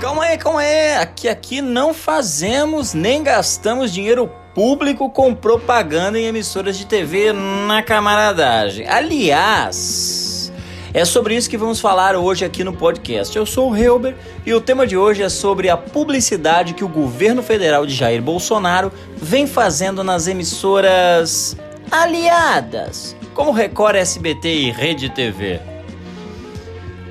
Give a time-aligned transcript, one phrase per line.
[0.00, 0.96] Calma aí, calma aí.
[0.96, 7.82] Aqui, aqui não fazemos nem gastamos dinheiro público com propaganda em emissoras de TV na
[7.82, 8.86] camaradagem.
[8.86, 10.52] Aliás,
[10.92, 13.34] é sobre isso que vamos falar hoje aqui no podcast.
[13.36, 16.88] Eu sou o Helber e o tema de hoje é sobre a publicidade que o
[16.88, 21.56] governo federal de Jair Bolsonaro vem fazendo nas emissoras
[21.90, 25.75] aliadas, como Record, SBT e Rede TV.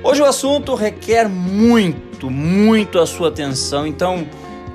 [0.06, 4.26] Hoje o assunto requer muito, muito a sua atenção, então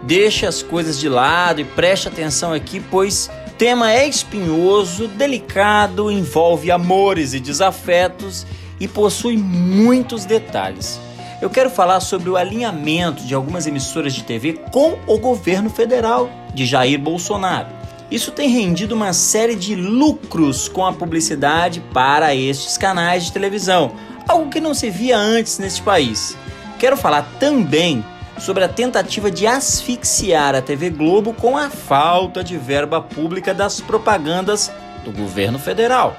[0.03, 6.09] Deixe as coisas de lado e preste atenção aqui, pois o tema é espinhoso, delicado,
[6.09, 8.47] envolve amores e desafetos
[8.79, 10.99] e possui muitos detalhes.
[11.39, 16.29] Eu quero falar sobre o alinhamento de algumas emissoras de TV com o governo federal
[16.53, 17.69] de Jair Bolsonaro.
[18.09, 23.91] Isso tem rendido uma série de lucros com a publicidade para estes canais de televisão,
[24.27, 26.37] algo que não se via antes neste país.
[26.79, 28.03] Quero falar também
[28.39, 33.79] sobre a tentativa de asfixiar a TV Globo com a falta de verba pública das
[33.79, 34.71] propagandas
[35.05, 36.17] do governo federal.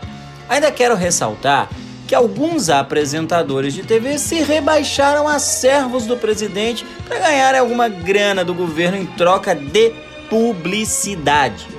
[0.49, 1.69] Ainda quero ressaltar
[2.07, 8.45] que alguns apresentadores de TV se rebaixaram a servos do presidente para ganhar alguma grana
[8.45, 9.93] do governo em troca de
[10.29, 11.72] publicidade.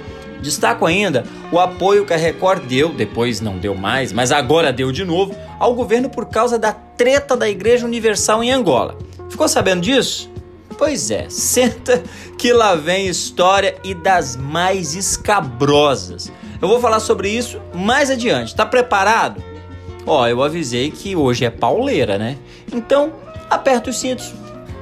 [0.44, 4.92] Destaco ainda o apoio que a Record deu, depois não deu mais, mas agora deu
[4.92, 8.98] de novo, ao governo por causa da treta da Igreja Universal em Angola.
[9.30, 10.30] Ficou sabendo disso?
[10.78, 12.04] Pois é, senta
[12.38, 16.30] que lá vem história e das mais escabrosas.
[16.62, 18.54] Eu vou falar sobre isso mais adiante.
[18.54, 19.42] Tá preparado?
[20.06, 22.38] Ó, eu avisei que hoje é pauleira, né?
[22.72, 23.14] Então,
[23.50, 24.34] aperta os cintos,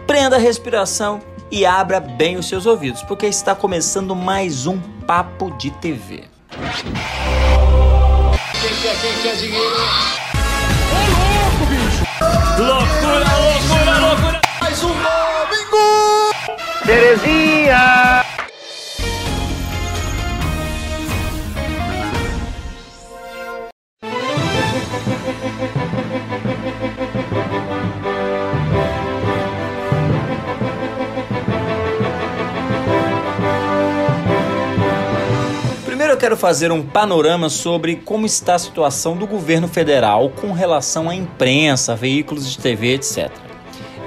[0.07, 5.51] prenda a respiração e abra bem os seus ouvidos, porque está começando mais um Papo
[5.57, 6.23] de TV.
[8.61, 9.75] Quem quer, quem quer dinheiro?
[10.91, 12.03] Ô louco, bicho!
[12.57, 14.41] Loucura, loucura, loucura!
[14.61, 14.93] Mais um
[16.85, 18.20] Terezinha!
[36.21, 41.15] Quero fazer um panorama sobre como está a situação do governo federal com relação à
[41.15, 43.31] imprensa, veículos de TV, etc.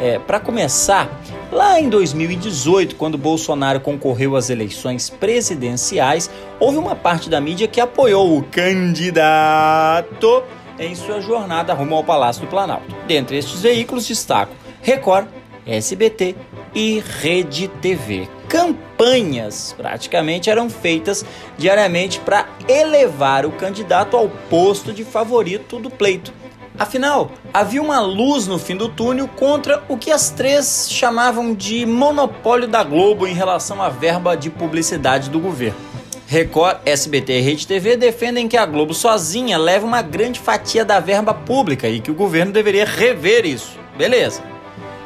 [0.01, 1.11] É, Para começar,
[1.53, 7.81] Lá em 2018, quando Bolsonaro concorreu às eleições presidenciais, houve uma parte da mídia que
[7.81, 10.43] apoiou o candidato
[10.81, 12.93] em sua jornada rumo ao Palácio do Planalto.
[13.07, 14.53] Dentre estes veículos destaco
[14.83, 15.29] Record,
[15.65, 16.35] SBT
[16.75, 18.27] e Rede TV.
[18.49, 21.25] Campanhas praticamente eram feitas
[21.57, 26.33] diariamente para elevar o candidato ao posto de favorito do pleito.
[26.77, 31.87] Afinal, havia uma luz no fim do túnel contra o que as três chamavam de
[31.87, 35.79] monopólio da Globo em relação à verba de publicidade do governo.
[36.27, 40.99] Record, SBT e Rede TV defendem que a Globo sozinha leva uma grande fatia da
[40.99, 43.79] verba pública e que o governo deveria rever isso.
[43.97, 44.54] Beleza.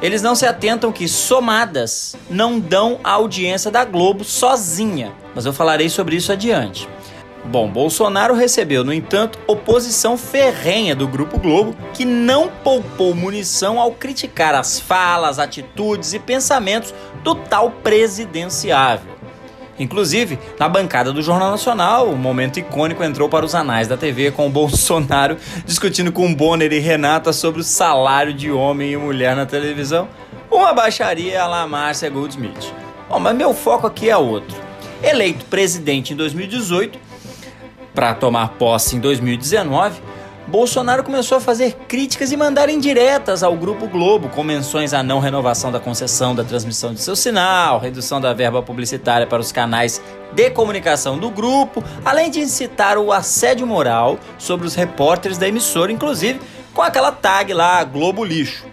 [0.00, 5.52] Eles não se atentam que somadas não dão a audiência da Globo sozinha, mas eu
[5.52, 6.88] falarei sobre isso adiante.
[7.44, 13.90] Bom, Bolsonaro recebeu, no entanto, oposição ferrenha do Grupo Globo, que não poupou munição ao
[13.90, 16.94] criticar as falas, atitudes e pensamentos
[17.24, 19.17] do tal presidenciável.
[19.78, 24.30] Inclusive, na bancada do Jornal Nacional, um momento icônico entrou para os anais da TV
[24.30, 29.36] com o Bolsonaro discutindo com Bonner e Renata sobre o salário de homem e mulher
[29.36, 30.08] na televisão.
[30.50, 32.72] Uma baixaria la Márcia Goldsmith.
[33.08, 34.56] Bom, mas meu foco aqui é outro.
[35.02, 36.98] Eleito presidente em 2018,
[37.94, 40.00] para tomar posse em 2019,
[40.48, 45.18] Bolsonaro começou a fazer críticas e mandar indiretas ao Grupo Globo, com menções à não
[45.18, 50.00] renovação da concessão da transmissão de seu sinal, redução da verba publicitária para os canais
[50.32, 55.92] de comunicação do grupo, além de incitar o assédio moral sobre os repórteres da emissora,
[55.92, 56.40] inclusive
[56.72, 58.64] com aquela tag lá, Globo Lixo.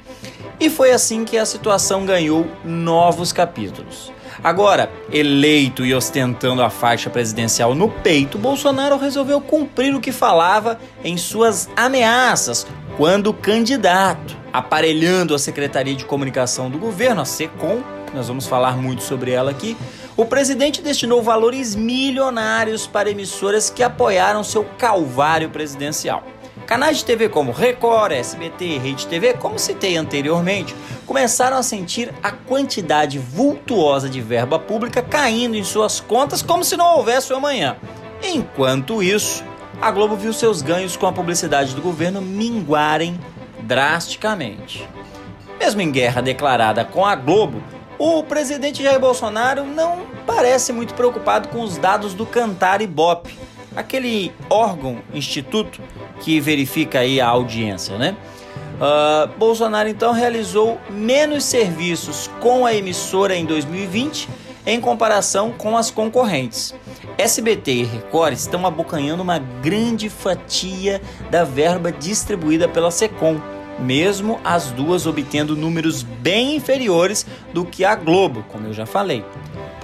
[0.57, 4.14] E foi assim que a situação ganhou novos capítulos.
[4.45, 10.79] Agora, eleito e ostentando a faixa presidencial no peito, Bolsonaro resolveu cumprir o que falava
[11.03, 17.81] em suas ameaças quando candidato, aparelhando a Secretaria de Comunicação do governo, a SECOM,
[18.13, 19.75] nós vamos falar muito sobre ela aqui.
[20.15, 26.23] O presidente destinou valores milionários para emissoras que apoiaram seu calvário presidencial.
[26.65, 30.75] Canais de TV como Record, SBT e Rede TV, como citei anteriormente,
[31.05, 36.75] começaram a sentir a quantidade vultuosa de verba pública caindo em suas contas como se
[36.75, 37.77] não houvesse o amanhã.
[38.23, 39.43] Enquanto isso,
[39.79, 43.19] a Globo viu seus ganhos com a publicidade do governo minguarem
[43.59, 44.89] drasticamente.
[45.59, 47.61] Mesmo em guerra declarada com a Globo,
[47.99, 53.37] o presidente Jair Bolsonaro não parece muito preocupado com os dados do Cantar Ibope,
[53.75, 55.81] aquele órgão, instituto
[56.21, 58.15] que verifica aí a audiência, né?
[58.75, 64.27] Uh, Bolsonaro então realizou menos serviços com a emissora em 2020
[64.65, 66.73] em comparação com as concorrentes.
[67.17, 73.39] SBT e Record estão abocanhando uma grande fatia da verba distribuída pela Secom
[73.79, 79.23] mesmo as duas obtendo números bem inferiores do que a Globo, como eu já falei.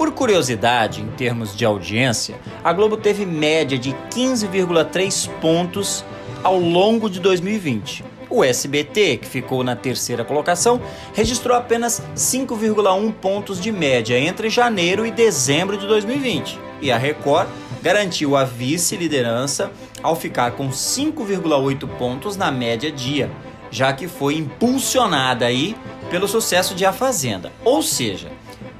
[0.01, 6.03] Por curiosidade, em termos de audiência, a Globo teve média de 15,3 pontos
[6.41, 8.03] ao longo de 2020.
[8.27, 10.81] O SBT, que ficou na terceira colocação,
[11.13, 16.59] registrou apenas 5,1 pontos de média entre janeiro e dezembro de 2020.
[16.81, 17.47] E a Record
[17.83, 19.71] garantiu a vice-liderança
[20.01, 23.29] ao ficar com 5,8 pontos na média dia
[23.71, 25.75] já que foi impulsionada aí
[26.11, 27.51] pelo sucesso de A Fazenda.
[27.63, 28.29] Ou seja,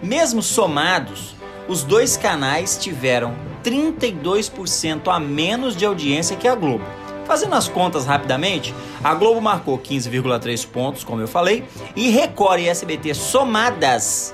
[0.01, 1.35] mesmo somados,
[1.67, 3.33] os dois canais tiveram
[3.63, 6.83] 32% a menos de audiência que a Globo.
[7.25, 11.63] Fazendo as contas rapidamente, a Globo marcou 15,3 pontos, como eu falei,
[11.95, 14.33] e Record e SBT somadas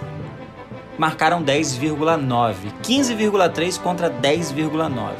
[0.98, 5.12] marcaram 10,9, 15,3 contra 10,9.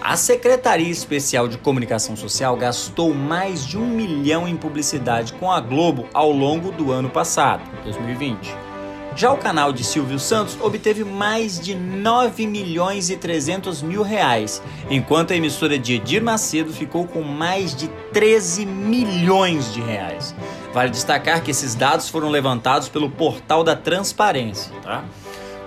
[0.00, 5.60] A Secretaria Especial de Comunicação Social gastou mais de um milhão em publicidade com a
[5.60, 8.69] Globo ao longo do ano passado, 2020.
[9.20, 14.62] Já o canal de Silvio Santos obteve mais de 9 milhões e 300 mil reais,
[14.88, 20.34] enquanto a emissora de Edir Macedo ficou com mais de 13 milhões de reais.
[20.72, 24.72] Vale destacar que esses dados foram levantados pelo Portal da Transparência.
[24.82, 25.04] Tá?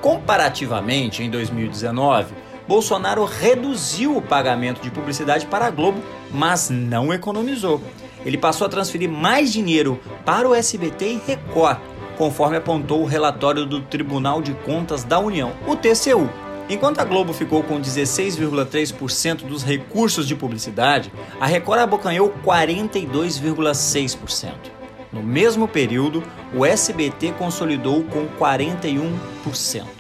[0.02, 2.34] Comparativamente, em 2019,
[2.68, 6.02] Bolsonaro reduziu o pagamento de publicidade para a Globo,
[6.32, 7.80] mas não economizou.
[8.26, 11.78] Ele passou a transferir mais dinheiro para o SBT e Record,
[12.18, 16.30] conforme apontou o relatório do Tribunal de Contas da União, o TCU.
[16.70, 24.72] Enquanto a Globo ficou com 16,3% dos recursos de publicidade, a Record abocanhou 42,6%.
[25.12, 26.24] No mesmo período,
[26.56, 29.93] o SBT consolidou com 41%.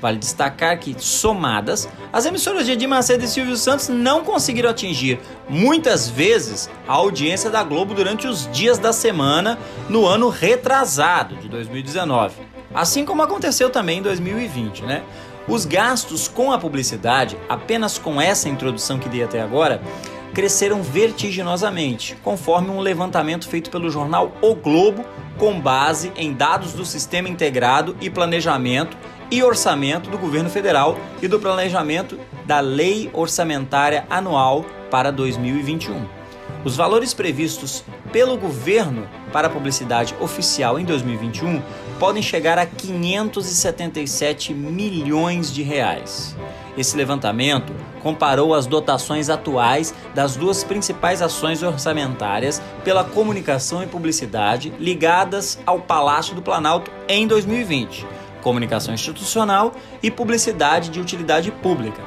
[0.00, 5.20] Vale destacar que, somadas, as emissoras de Edir Macedo e Silvio Santos não conseguiram atingir,
[5.48, 9.58] muitas vezes, a audiência da Globo durante os dias da semana
[9.88, 12.36] no ano retrasado de 2019.
[12.72, 15.02] Assim como aconteceu também em 2020, né?
[15.48, 19.80] Os gastos com a publicidade, apenas com essa introdução que dei até agora,
[20.34, 25.04] cresceram vertiginosamente, conforme um levantamento feito pelo jornal O Globo,
[25.38, 28.96] com base em dados do Sistema Integrado e Planejamento
[29.30, 36.18] e Orçamento do Governo Federal e do Planejamento da Lei Orçamentária Anual para 2021.
[36.64, 41.62] Os valores previstos pelo governo para a publicidade oficial em 2021
[42.00, 46.34] podem chegar a 577 milhões de reais.
[46.76, 47.72] Esse levantamento
[48.02, 55.80] comparou as dotações atuais das duas principais ações orçamentárias pela comunicação e publicidade ligadas ao
[55.80, 58.06] Palácio do Planalto em 2020
[58.42, 62.02] comunicação institucional e publicidade de utilidade pública,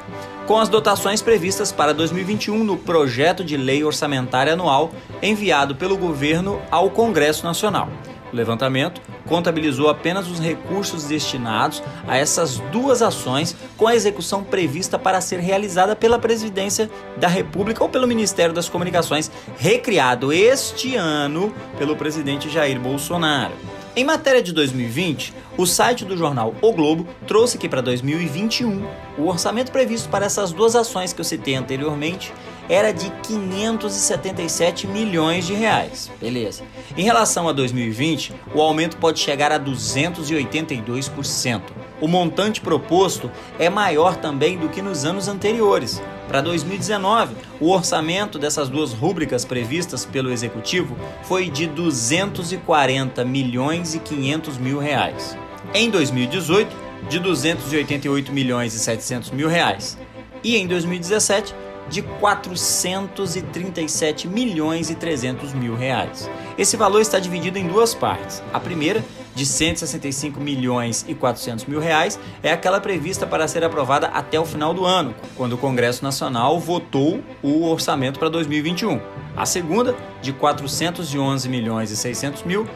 [0.46, 4.90] com as dotações previstas para 2021 no projeto de lei orçamentária anual
[5.22, 7.88] enviado pelo governo ao Congresso Nacional.
[8.32, 14.98] O levantamento contabilizou apenas os recursos destinados a essas duas ações, com a execução prevista
[14.98, 21.54] para ser realizada pela Presidência da República ou pelo Ministério das Comunicações, recriado este ano
[21.76, 23.52] pelo presidente Jair Bolsonaro.
[23.94, 28.86] Em matéria de 2020, o site do jornal O Globo trouxe que para 2021
[29.18, 32.32] o orçamento previsto para essas duas ações que eu citei anteriormente
[32.70, 36.10] era de 577 milhões de reais.
[36.18, 36.64] Beleza.
[36.96, 41.60] Em relação a 2020, o aumento pode chegar a 282%.
[42.00, 46.00] O montante proposto é maior também do que nos anos anteriores.
[46.32, 53.98] Para 2019, o orçamento dessas duas rúbricas previstas pelo executivo foi de 240 milhões e
[53.98, 55.36] 500 mil reais.
[55.74, 56.74] Em 2018,
[57.10, 59.98] de 288 milhões e 700 mil reais.
[60.42, 61.54] E em 2017,
[61.90, 66.30] de 437 milhões e 300 mil reais.
[66.56, 68.42] Esse valor está dividido em duas partes.
[68.54, 74.08] A primeira, de 165 milhões e 400 mil reais, é aquela prevista para ser aprovada
[74.08, 79.00] até o final do ano, quando o Congresso Nacional votou o orçamento para 2021.
[79.36, 82.68] A segunda, de 411 milhões e 600 mil,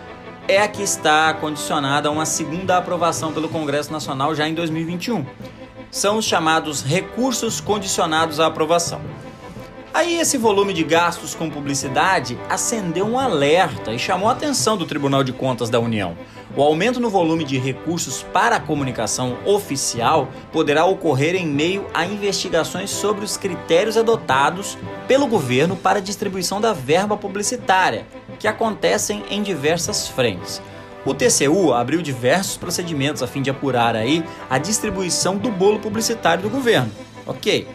[0.48, 5.24] é a que está condicionada a uma segunda aprovação pelo Congresso Nacional já em 2021
[5.90, 9.00] são os chamados recursos condicionados à aprovação.
[9.96, 14.84] Aí esse volume de gastos com publicidade acendeu um alerta e chamou a atenção do
[14.84, 16.18] Tribunal de Contas da União.
[16.54, 22.04] O aumento no volume de recursos para a comunicação oficial poderá ocorrer em meio a
[22.04, 24.76] investigações sobre os critérios adotados
[25.08, 28.06] pelo governo para a distribuição da verba publicitária,
[28.38, 30.60] que acontecem em diversas frentes.
[31.06, 36.42] O TCU abriu diversos procedimentos a fim de apurar aí a distribuição do bolo publicitário
[36.42, 36.92] do governo.
[37.26, 37.66] Ok,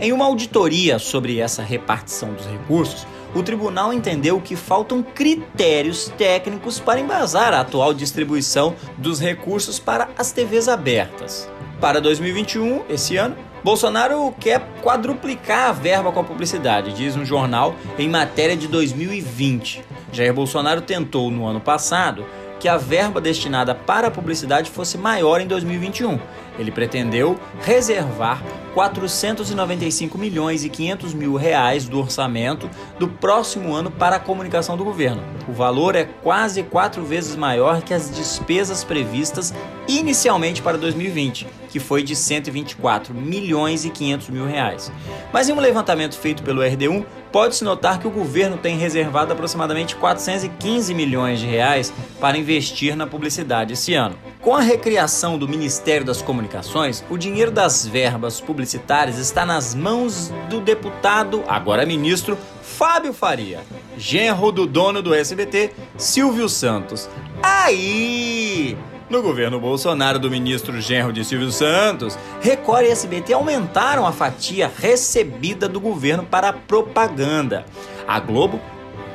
[0.00, 6.80] em uma auditoria sobre essa repartição dos recursos, o tribunal entendeu que faltam critérios técnicos
[6.80, 11.48] para embasar a atual distribuição dos recursos para as TVs abertas.
[11.80, 17.74] Para 2021, esse ano, Bolsonaro quer quadruplicar a verba com a publicidade, diz um jornal
[17.98, 19.84] em matéria de 2020.
[20.12, 22.24] Jair Bolsonaro tentou no ano passado
[22.58, 26.18] que a verba destinada para a publicidade fosse maior em 2021.
[26.58, 28.42] Ele pretendeu reservar
[28.74, 34.84] 495 milhões e 500 mil reais do orçamento do próximo ano para a comunicação do
[34.84, 35.22] governo.
[35.48, 39.52] O valor é quase quatro vezes maior que as despesas previstas
[39.88, 44.92] inicialmente para 2020, que foi de 124 milhões e 500 mil reais.
[45.32, 49.96] Mas em um levantamento feito pelo RD1, pode-se notar que o governo tem reservado aproximadamente
[49.96, 54.16] 415 milhões de reais para investir na publicidade esse ano.
[54.40, 60.32] Com a recriação do Ministério das Comunicações, o dinheiro das verbas publicitárias está nas mãos
[60.48, 63.60] do deputado, agora ministro, Fábio Faria,
[63.96, 67.08] genro do dono do SBT, Silvio Santos.
[67.42, 68.76] Aí!
[69.10, 74.70] No governo Bolsonaro do ministro genro de Silvio Santos, Record e SBT aumentaram a fatia
[74.78, 77.66] recebida do governo para a propaganda.
[78.06, 78.60] A Globo,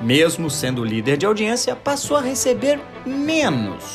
[0.02, 3.86] mesmo sendo líder de audiência, passou a receber menos.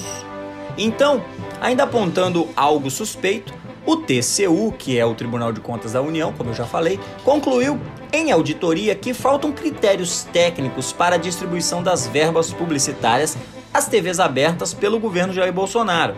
[0.79, 1.23] Então,
[1.61, 3.53] ainda apontando algo suspeito,
[3.87, 7.81] o TCU, que é o Tribunal de Contas da União, como eu já falei, concluiu
[8.13, 13.37] em auditoria que faltam critérios técnicos para a distribuição das verbas publicitárias
[13.73, 16.17] às TVs abertas pelo governo Jair Bolsonaro.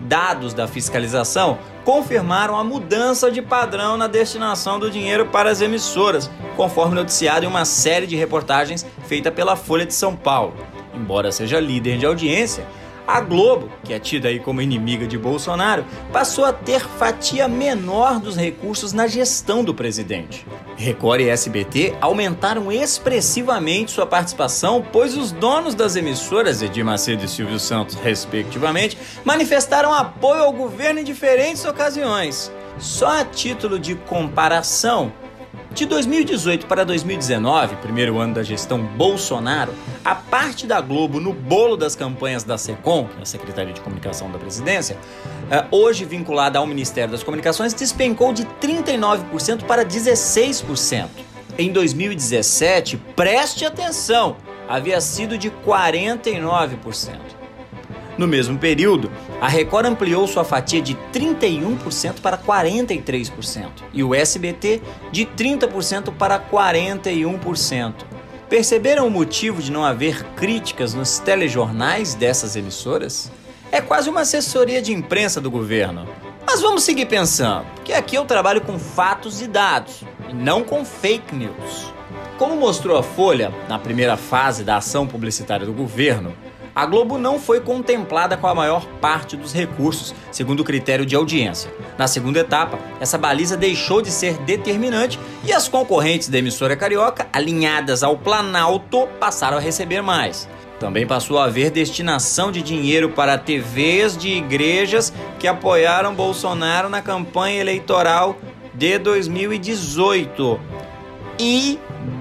[0.00, 6.30] Dados da fiscalização confirmaram a mudança de padrão na destinação do dinheiro para as emissoras,
[6.56, 10.54] conforme noticiado em uma série de reportagens feita pela Folha de São Paulo.
[10.94, 12.66] Embora seja líder de audiência,
[13.06, 18.18] a Globo, que é tida aí como inimiga de Bolsonaro, passou a ter fatia menor
[18.18, 20.46] dos recursos na gestão do presidente.
[20.76, 27.28] Record e SBT aumentaram expressivamente sua participação, pois os donos das emissoras, Edir Macedo e
[27.28, 32.50] Silvio Santos, respectivamente, manifestaram apoio ao governo em diferentes ocasiões.
[32.78, 35.12] Só a título de comparação,
[35.74, 41.76] de 2018 para 2019, primeiro ano da gestão Bolsonaro, a parte da Globo no bolo
[41.76, 44.96] das campanhas da SECOM, que é a Secretaria de Comunicação da Presidência,
[45.50, 51.08] eh, hoje vinculada ao Ministério das Comunicações, despencou de 39% para 16%.
[51.58, 54.36] Em 2017, preste atenção,
[54.68, 57.43] havia sido de 49%.
[58.16, 64.80] No mesmo período, a Record ampliou sua fatia de 31% para 43% e o SBT
[65.10, 67.94] de 30% para 41%.
[68.48, 73.32] Perceberam o motivo de não haver críticas nos telejornais dessas emissoras?
[73.72, 76.06] É quase uma assessoria de imprensa do governo.
[76.46, 80.84] Mas vamos seguir pensando, que aqui eu trabalho com fatos e dados, e não com
[80.84, 81.92] fake news.
[82.38, 86.34] Como mostrou a Folha na primeira fase da ação publicitária do governo,
[86.74, 91.14] a Globo não foi contemplada com a maior parte dos recursos, segundo o critério de
[91.14, 91.72] audiência.
[91.96, 97.28] Na segunda etapa, essa baliza deixou de ser determinante e as concorrentes da emissora carioca,
[97.32, 100.48] alinhadas ao Planalto, passaram a receber mais.
[100.80, 107.00] Também passou a haver destinação de dinheiro para TVs de igrejas que apoiaram Bolsonaro na
[107.00, 108.36] campanha eleitoral
[108.74, 110.60] de 2018.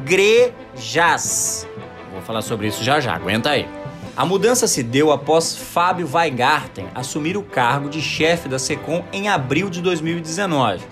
[0.06, 1.68] Igrejas.
[2.12, 3.68] Vou falar sobre isso já já, aguenta aí.
[4.15, 9.27] A mudança se deu após Fábio Weigarten assumir o cargo de chefe da SECOM em
[9.27, 10.84] abril de 2019.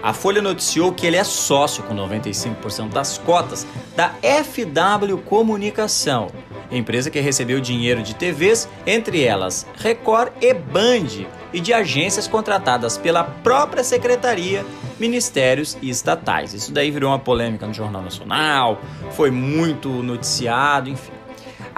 [0.00, 3.66] A Folha noticiou que ele é sócio com 95% das cotas
[3.96, 6.28] da FW Comunicação,
[6.70, 12.96] empresa que recebeu dinheiro de TVs, entre elas Record e Band, e de agências contratadas
[12.96, 14.64] pela própria secretaria,
[15.00, 16.54] ministérios e estatais.
[16.54, 18.80] Isso daí virou uma polêmica no Jornal Nacional,
[19.16, 21.17] foi muito noticiado, enfim.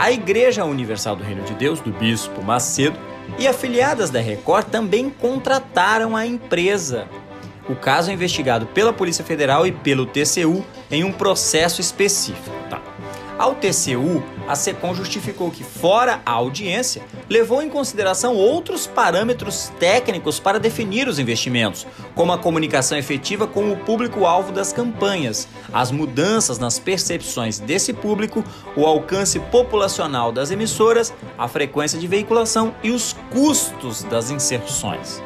[0.00, 2.98] A Igreja Universal do Reino de Deus, do Bispo Macedo,
[3.38, 7.06] e afiliadas da Record também contrataram a empresa.
[7.68, 12.50] O caso é investigado pela Polícia Federal e pelo TCU em um processo específico.
[12.70, 12.80] Tá?
[13.40, 20.38] Ao TCU, a SECOM justificou que, fora a audiência, levou em consideração outros parâmetros técnicos
[20.38, 26.58] para definir os investimentos, como a comunicação efetiva com o público-alvo das campanhas, as mudanças
[26.58, 28.44] nas percepções desse público,
[28.76, 35.22] o alcance populacional das emissoras, a frequência de veiculação e os custos das inserções.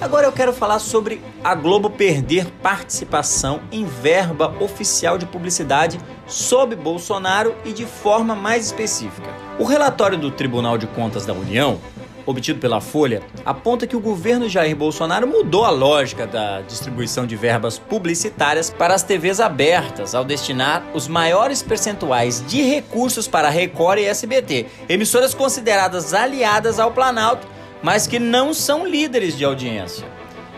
[0.00, 6.74] Agora eu quero falar sobre a Globo perder participação em verba oficial de publicidade sob
[6.74, 9.28] Bolsonaro e de forma mais específica.
[9.58, 11.78] O relatório do Tribunal de Contas da União,
[12.24, 17.36] obtido pela Folha, aponta que o governo Jair Bolsonaro mudou a lógica da distribuição de
[17.36, 23.98] verbas publicitárias para as TVs abertas ao destinar os maiores percentuais de recursos para Record
[23.98, 27.49] e SBT, emissoras consideradas aliadas ao Planalto
[27.82, 30.06] mas que não são líderes de audiência.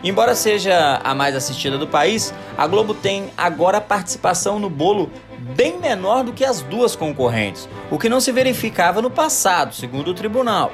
[0.04, 5.10] Embora seja a mais assistida do país, a Globo tem agora participação no bolo
[5.56, 10.10] bem menor do que as duas concorrentes, o que não se verificava no passado, segundo
[10.10, 10.72] o tribunal.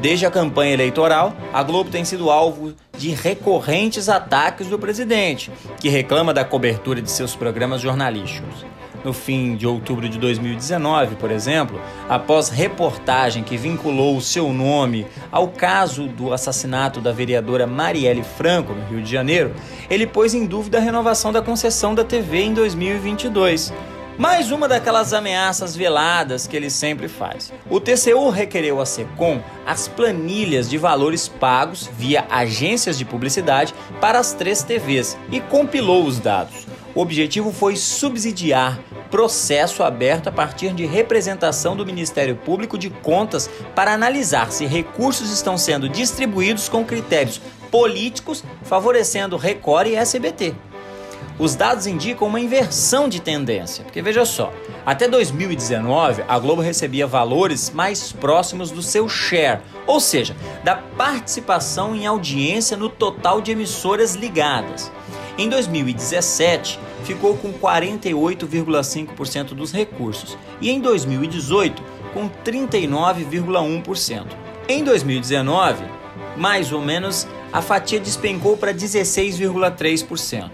[0.00, 5.50] Desde a campanha eleitoral, a Globo tem sido alvo de recorrentes ataques do presidente,
[5.80, 8.66] que reclama da cobertura de seus programas jornalísticos
[9.06, 15.06] no fim de outubro de 2019, por exemplo, após reportagem que vinculou o seu nome
[15.30, 19.54] ao caso do assassinato da vereadora Marielle Franco, no Rio de Janeiro,
[19.88, 23.72] ele pôs em dúvida a renovação da concessão da TV em 2022.
[24.18, 27.52] Mais uma daquelas ameaças veladas que ele sempre faz.
[27.70, 34.18] O TCU requereu a SECOM as planilhas de valores pagos via agências de publicidade para
[34.18, 36.66] as três TVs e compilou os dados.
[36.96, 38.80] O objetivo foi subsidiar
[39.16, 45.30] processo aberto a partir de representação do Ministério Público de Contas para analisar se recursos
[45.30, 50.54] estão sendo distribuídos com critérios políticos, favorecendo Record e SBT.
[51.38, 54.52] Os dados indicam uma inversão de tendência, porque veja só,
[54.84, 61.96] até 2019 a Globo recebia valores mais próximos do seu share, ou seja, da participação
[61.96, 64.92] em audiência no total de emissoras ligadas.
[65.38, 71.80] Em 2017, ficou com 48,5% dos recursos e em 2018
[72.12, 74.26] com 39,1%.
[74.68, 75.84] Em 2019,
[76.36, 80.50] mais ou menos, a fatia despencou para 16,3%.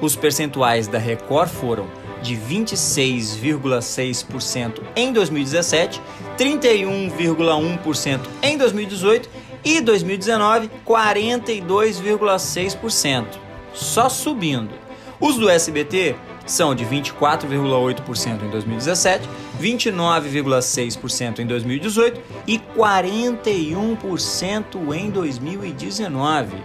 [0.00, 1.86] Os percentuais da Record foram
[2.22, 6.00] de 26,6% em 2017,
[6.38, 9.28] 31,1% em 2018
[9.62, 13.26] e 2019 42,6%,
[13.74, 14.79] só subindo.
[15.20, 19.28] Os do SBT são de 24,8% em 2017,
[19.60, 26.56] 29,6% em 2018 e 41% em 2019.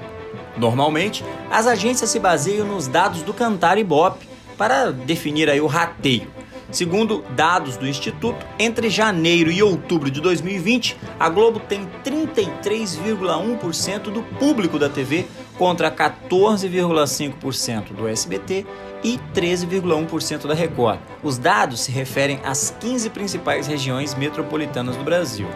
[0.57, 4.25] Normalmente, as agências se baseiam nos dados do Cantar Ibope
[4.57, 6.29] para definir aí o rateio.
[6.71, 14.23] Segundo dados do Instituto, entre janeiro e outubro de 2020, a Globo tem 33,1% do
[14.23, 18.65] público da TV contra 14,5% do SBT
[19.03, 20.99] e 13,1% da Record.
[21.23, 25.47] Os dados se referem às 15 principais regiões metropolitanas do Brasil.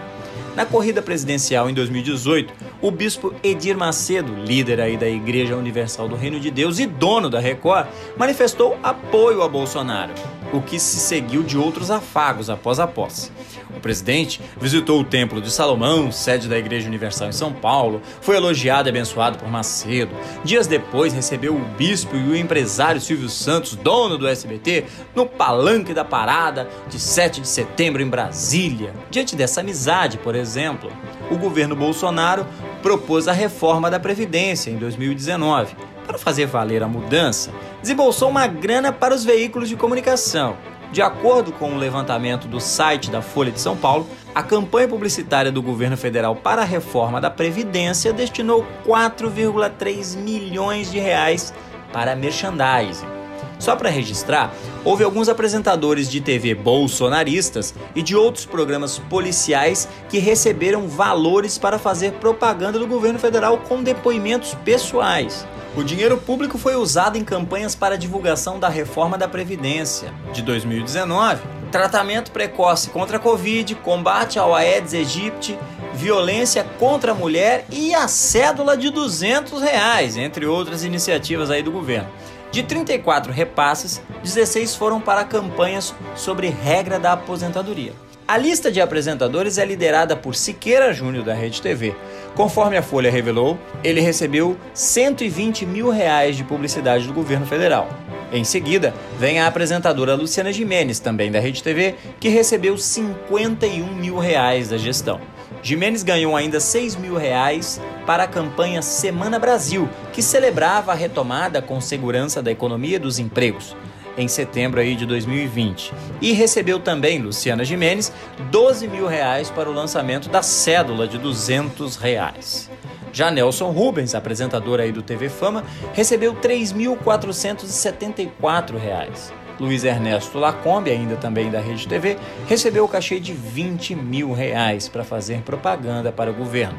[0.56, 6.16] Na corrida presidencial em 2018, o bispo Edir Macedo, líder aí da Igreja Universal do
[6.16, 7.88] Reino de Deus e dono da Record,
[8.18, 10.14] manifestou apoio a Bolsonaro,
[10.54, 13.32] o que se seguiu de outros afagos após a posse.
[13.76, 18.36] O presidente visitou o Templo de Salomão, sede da Igreja Universal em São Paulo, foi
[18.36, 20.16] elogiado e abençoado por Macedo.
[20.44, 25.94] Dias depois, recebeu o bispo e o empresário Silvio Santos, dono do SBT, no Palanque
[25.94, 28.92] da Parada de 7 de setembro em Brasília.
[29.12, 30.92] Diante dessa amizade, por exemplo,
[31.30, 32.48] o governo Bolsonaro
[32.82, 35.76] propôs a reforma da Previdência em 2019.
[36.08, 37.52] Para fazer valer a mudança,
[37.82, 40.58] desembolsou uma grana para os veículos de comunicação
[40.92, 44.88] de acordo com o um levantamento do site da Folha de São Paulo, a campanha
[44.88, 51.54] publicitária do governo federal para a reforma da Previdência destinou 4,3 milhões de reais
[51.94, 53.20] para merchandising.
[53.60, 54.54] Só para registrar,
[54.86, 61.78] houve alguns apresentadores de TV bolsonaristas e de outros programas policiais que receberam valores para
[61.78, 65.46] fazer propaganda do governo federal com depoimentos pessoais.
[65.80, 71.42] O dinheiro público foi usado em campanhas para divulgação da reforma da Previdência de 2019,
[71.72, 75.58] tratamento precoce contra a Covid, combate ao Aedes aegypti,
[75.94, 81.72] violência contra a mulher e a cédula de 200 reais, entre outras iniciativas aí do
[81.72, 82.10] governo.
[82.52, 87.94] De 34 repasses, 16 foram para campanhas sobre regra da aposentadoria.
[88.30, 91.96] A lista de apresentadores é liderada por Siqueira Júnior da Rede TV.
[92.36, 97.90] Conforme a Folha revelou, ele recebeu 120 mil reais de publicidade do governo federal.
[98.32, 104.18] Em seguida, vem a apresentadora Luciana Jimenez, também da Rede TV, que recebeu 51 mil
[104.20, 105.20] reais da gestão.
[105.62, 111.62] Jimenez ganhou ainda 6 mil reais para a campanha Semana Brasil, que celebrava a retomada
[111.62, 113.76] com segurança da economia e dos empregos
[114.20, 115.94] em setembro aí de 2020.
[116.22, 118.12] E recebeu também, Luciana Jimenez,
[118.52, 122.70] 12 mil reais para o lançamento da cédula de 200 reais.
[123.12, 129.40] Já Nelson Rubens, apresentador aí do TV Fama, recebeu R$ 3.474.
[129.60, 134.88] Luiz Ernesto Lacombe, ainda também da Rede TV, recebeu o cachê de 20 mil reais
[134.88, 136.78] para fazer propaganda para o governo.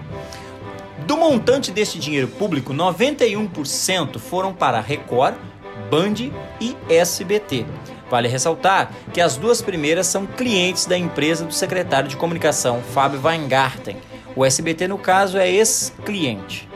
[1.07, 5.35] Do montante deste dinheiro público, 91% foram para a Record,
[5.91, 7.67] Band e SBT.
[8.09, 13.21] Vale ressaltar que as duas primeiras são clientes da empresa do secretário de comunicação, Fábio
[13.23, 13.97] Weingarten.
[14.37, 16.69] O SBT, no caso, é ex-cliente.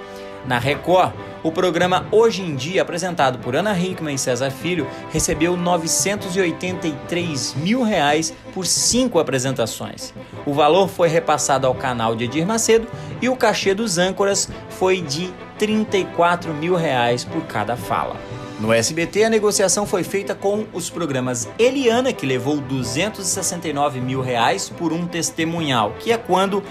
[0.47, 5.57] Na Record, o programa Hoje em Dia, apresentado por Ana Hickman e César Filho, recebeu
[5.57, 10.13] 983 mil reais por cinco apresentações.
[10.47, 12.89] O valor foi repassado ao canal de Edir Macedo
[13.21, 18.17] e o cachê dos âncoras foi de 34 mil reais por cada fala.
[18.61, 24.69] No SBT, a negociação foi feita com os programas Eliana, que levou 269 mil reais
[24.69, 26.63] por um testemunhal, que é quando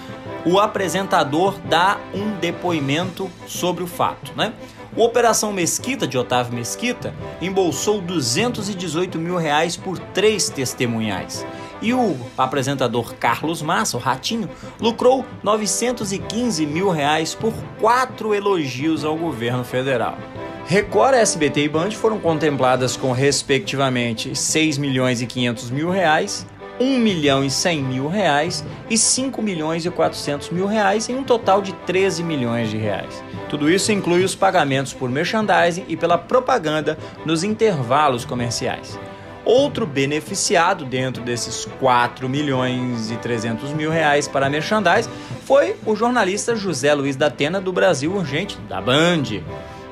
[0.46, 4.54] o apresentador dá um depoimento sobre o fato, né?
[4.96, 11.46] O Operação Mesquita, de Otávio Mesquita, embolsou 218 mil reais por três testemunhais.
[11.82, 19.18] E o apresentador Carlos Massa, o Ratinho, lucrou 915 mil reais por quatro elogios ao
[19.18, 20.18] governo federal.
[20.66, 26.48] Record, SBT e Band foram contempladas com respectivamente 6 milhões e 500 mil reais,
[26.80, 31.24] 1 milhão e 100 mil reais e 5 milhões e 400 mil reais em um
[31.24, 33.22] total de 13 milhões de reais.
[33.50, 38.98] Tudo isso inclui os pagamentos por merchandising e pela propaganda nos intervalos comerciais.
[39.44, 45.10] Outro beneficiado dentro desses 4 milhões e 300 mil reais para merchandising
[45.44, 49.24] foi o jornalista José Luiz da Atena do Brasil Urgente, da Band.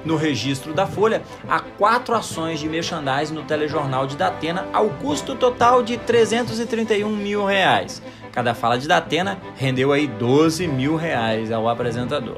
[0.03, 5.35] No registro da Folha, há quatro ações de merchandising no telejornal de Datena ao custo
[5.35, 8.01] total de 331 mil reais.
[8.31, 12.37] Cada fala de Datena rendeu aí 12 mil reais ao apresentador.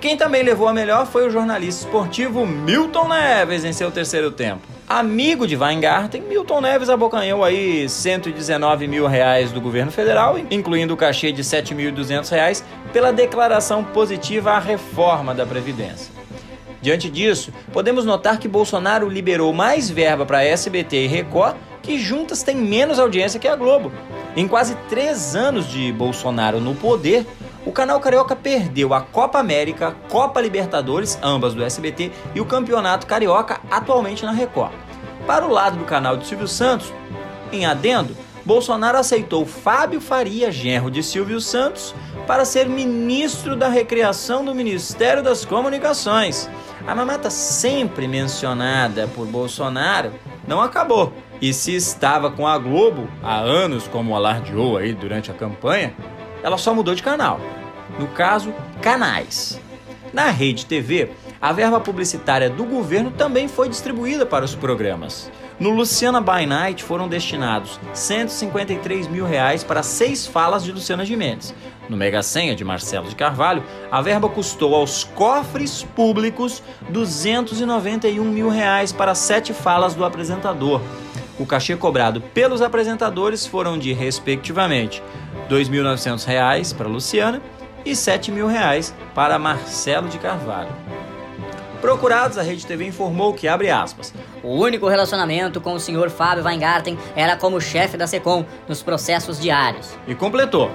[0.00, 4.60] Quem também levou a melhor foi o jornalista esportivo Milton Neves em seu terceiro tempo.
[4.86, 10.96] Amigo de Weingarten, Milton Neves abocanhou aí 119 mil reais do governo federal, incluindo o
[10.96, 16.12] cachê de 7.200 reais pela declaração positiva à reforma da Previdência.
[16.84, 22.42] Diante disso, podemos notar que Bolsonaro liberou mais verba para SBT e Record, que juntas
[22.42, 23.90] têm menos audiência que a Globo.
[24.36, 27.26] Em quase três anos de Bolsonaro no poder,
[27.64, 33.06] o canal Carioca perdeu a Copa América, Copa Libertadores, ambas do SBT, e o Campeonato
[33.06, 34.74] Carioca, atualmente na Record.
[35.26, 36.92] Para o lado do canal de Silvio Santos,
[37.50, 41.94] em adendo, Bolsonaro aceitou Fábio Faria, genro de Silvio Santos,
[42.26, 46.46] para ser ministro da Recreação do Ministério das Comunicações.
[46.86, 50.12] A mamata sempre mencionada por Bolsonaro
[50.46, 51.14] não acabou.
[51.40, 55.94] E se estava com a Globo há anos, como alardeou aí durante a campanha,
[56.42, 57.40] ela só mudou de canal.
[57.98, 59.58] No caso, canais.
[60.12, 65.30] Na Rede TV, a verba publicitária do governo também foi distribuída para os programas.
[65.58, 71.54] No Luciana by Night foram destinados 153 mil reais para seis falas de Luciana Gimenez.
[71.88, 78.48] No Mega Senha de Marcelo de Carvalho, a verba custou aos cofres públicos 291 mil
[78.48, 80.80] reais para sete falas do apresentador.
[81.38, 85.02] O cachê cobrado pelos apresentadores foram de, respectivamente,
[85.48, 87.42] R$ 2.900 para Luciana
[87.84, 90.70] e 7 mil reais para Marcelo de Carvalho.
[91.80, 96.44] Procurados, a Rede TV informou que, abre aspas, o único relacionamento com o senhor Fábio
[96.44, 99.90] Weingarten era como chefe da SECOM nos processos diários.
[100.06, 100.70] E completou.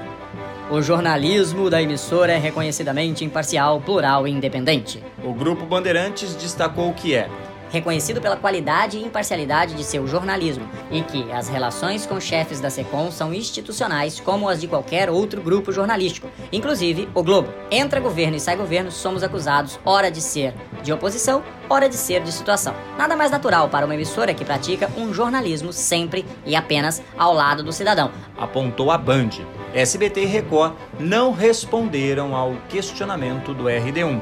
[0.71, 5.03] O jornalismo da emissora é reconhecidamente imparcial, plural e independente.
[5.23, 7.27] O Grupo Bandeirantes destacou que é
[7.69, 12.69] reconhecido pela qualidade e imparcialidade de seu jornalismo, e que as relações com chefes da
[12.69, 17.53] SECOM são institucionais como as de qualquer outro grupo jornalístico, inclusive o Globo.
[17.71, 20.53] Entra governo e sai governo, somos acusados, ora de ser
[20.83, 22.73] de oposição, ora de ser de situação.
[22.97, 27.63] Nada mais natural para uma emissora que pratica um jornalismo sempre e apenas ao lado
[27.63, 28.11] do cidadão.
[28.37, 29.29] Apontou a Band.
[29.73, 34.19] SBT e Record não responderam ao questionamento do RD1.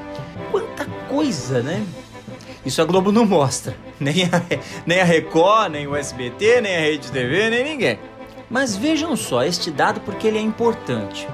[0.51, 1.86] Quanta coisa, né?
[2.67, 3.77] Isso a Globo não mostra.
[3.97, 4.43] Nem a,
[4.86, 7.97] nem a Record, nem o SBT, nem a Rede TV, nem ninguém.
[8.49, 11.25] Mas vejam só este dado porque ele é importante.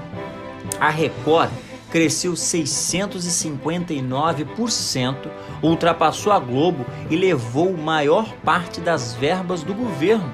[0.78, 1.50] A Record
[1.90, 5.16] cresceu 659%,
[5.60, 10.32] ultrapassou a Globo e levou maior parte das verbas do governo.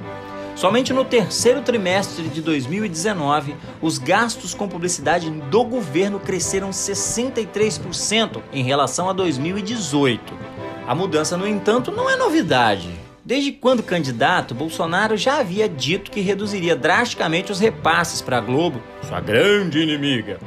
[0.61, 8.63] Somente no terceiro trimestre de 2019, os gastos com publicidade do governo cresceram 63% em
[8.63, 10.35] relação a 2018.
[10.87, 12.91] A mudança, no entanto, não é novidade.
[13.25, 18.83] Desde quando candidato, Bolsonaro já havia dito que reduziria drasticamente os repasses para a Globo,
[19.09, 20.39] sua grande inimiga.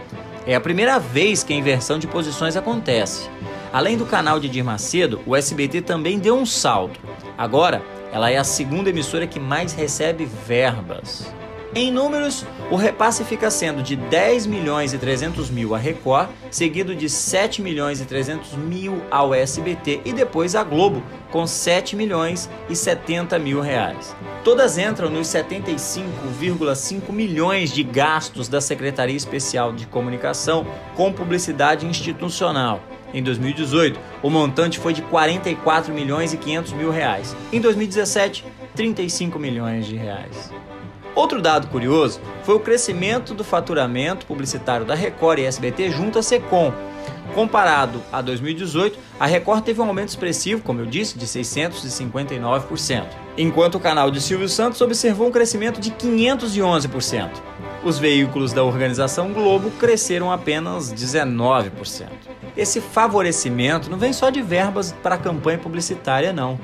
[0.45, 3.27] É a primeira vez que a inversão de posições acontece.
[3.73, 6.99] Além do canal de Dir Macedo, o SBT também deu um salto.
[7.35, 7.81] Agora,
[8.13, 11.33] ela é a segunda emissora que mais recebe verbas.
[11.75, 16.95] Em números, o repasse fica sendo de 10 milhões e 300 mil a Record, seguido
[16.95, 22.47] de 7 milhões e 300 mil ao SBT e depois a Globo, com 7 milhões
[22.69, 24.15] e 70 mil reais.
[24.43, 32.79] Todas entram nos 75,5 milhões de gastos da Secretaria Especial de Comunicação com publicidade institucional.
[33.13, 37.35] Em 2018, o montante foi de 44 milhões e 500 mil reais.
[37.51, 38.43] Em 2017,
[38.75, 40.51] 35 milhões de reais.
[41.13, 46.23] Outro dado curioso foi o crescimento do faturamento publicitário da Record e SBT junto à
[46.23, 46.73] Secom.
[47.35, 53.05] Comparado a 2018, a Record teve um aumento expressivo, como eu disse, de 659%,
[53.37, 57.29] enquanto o canal de Silvio Santos observou um crescimento de 511%.
[57.83, 62.07] Os veículos da organização Globo cresceram apenas 19%.
[62.55, 66.57] Esse favorecimento não vem só de verbas para campanha publicitária, não.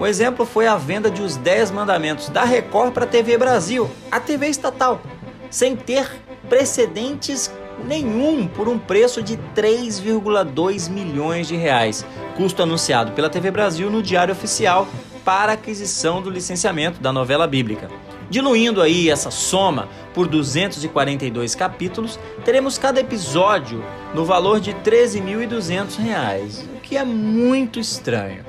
[0.00, 3.88] O exemplo foi a venda de Os 10 Mandamentos da Record para a TV Brasil,
[4.10, 5.00] a TV estatal,
[5.48, 6.10] sem ter
[6.48, 7.52] precedentes
[7.86, 12.04] nenhum por um preço de 3,2 milhões de reais,
[12.36, 14.88] custo anunciado pela TV Brasil no Diário Oficial
[15.24, 17.88] para aquisição do licenciamento da novela bíblica.
[18.30, 23.84] Diluindo aí essa soma por 242 capítulos, teremos cada episódio
[24.14, 28.44] no valor de R$ 13.200, o que é muito estranho.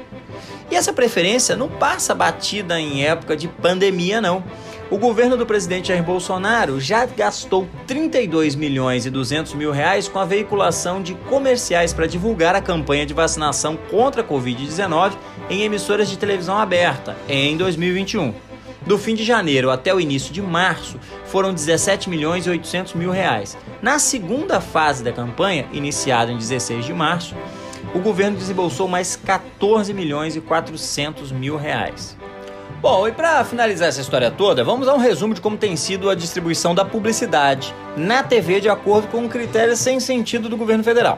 [0.70, 4.44] E essa preferência não passa batida em época de pandemia, não.
[4.92, 10.20] O governo do presidente Jair Bolsonaro já gastou 32 milhões e 200 mil reais com
[10.20, 15.14] a veiculação de comerciais para divulgar a campanha de vacinação contra a Covid-19
[15.50, 18.45] em emissoras de televisão aberta em 2021.
[18.86, 23.10] Do fim de janeiro até o início de março, foram 17 milhões e 800 mil
[23.10, 23.58] reais.
[23.82, 27.36] Na segunda fase da campanha, iniciada em 16 de março,
[27.96, 32.16] o governo desembolsou mais 14 milhões e 400 mil reais.
[32.80, 36.08] Bom, e para finalizar essa história toda, vamos a um resumo de como tem sido
[36.08, 41.18] a distribuição da publicidade na TV de acordo com critérios sem sentido do governo federal.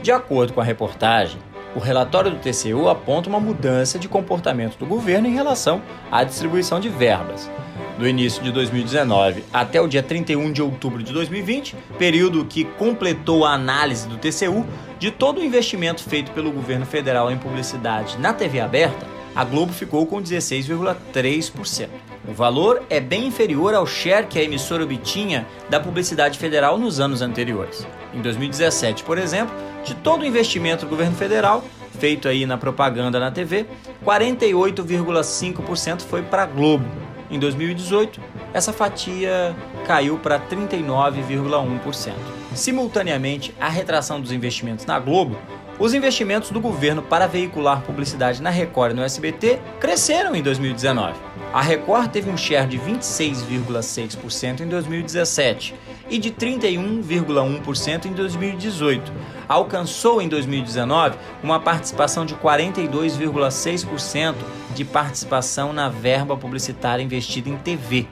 [0.00, 1.40] De acordo com a reportagem,
[1.74, 5.80] o relatório do TCU aponta uma mudança de comportamento do governo em relação
[6.10, 7.50] à distribuição de verbas.
[7.98, 13.44] Do início de 2019 até o dia 31 de outubro de 2020, período que completou
[13.44, 14.66] a análise do TCU
[14.98, 19.72] de todo o investimento feito pelo governo federal em publicidade na TV aberta, a Globo
[19.72, 22.09] ficou com 16,3%.
[22.28, 27.00] O valor é bem inferior ao share que a emissora obtinha da publicidade federal nos
[27.00, 27.86] anos anteriores.
[28.12, 29.54] Em 2017, por exemplo,
[29.84, 31.64] de todo o investimento do governo federal
[31.98, 33.66] feito aí na propaganda na TV,
[34.04, 36.86] 48,5% foi para a Globo.
[37.30, 38.20] Em 2018,
[38.52, 39.54] essa fatia
[39.86, 42.12] caiu para 39,1%.
[42.54, 45.36] Simultaneamente à retração dos investimentos na Globo,
[45.80, 51.18] os investimentos do governo para veicular publicidade na Record e no SBT cresceram em 2019.
[51.54, 55.74] A Record teve um share de 26,6% em 2017
[56.10, 59.10] e de 31,1% em 2018.
[59.48, 64.34] Alcançou em 2019 uma participação de 42,6%
[64.74, 68.06] de participação na verba publicitária investida em TV.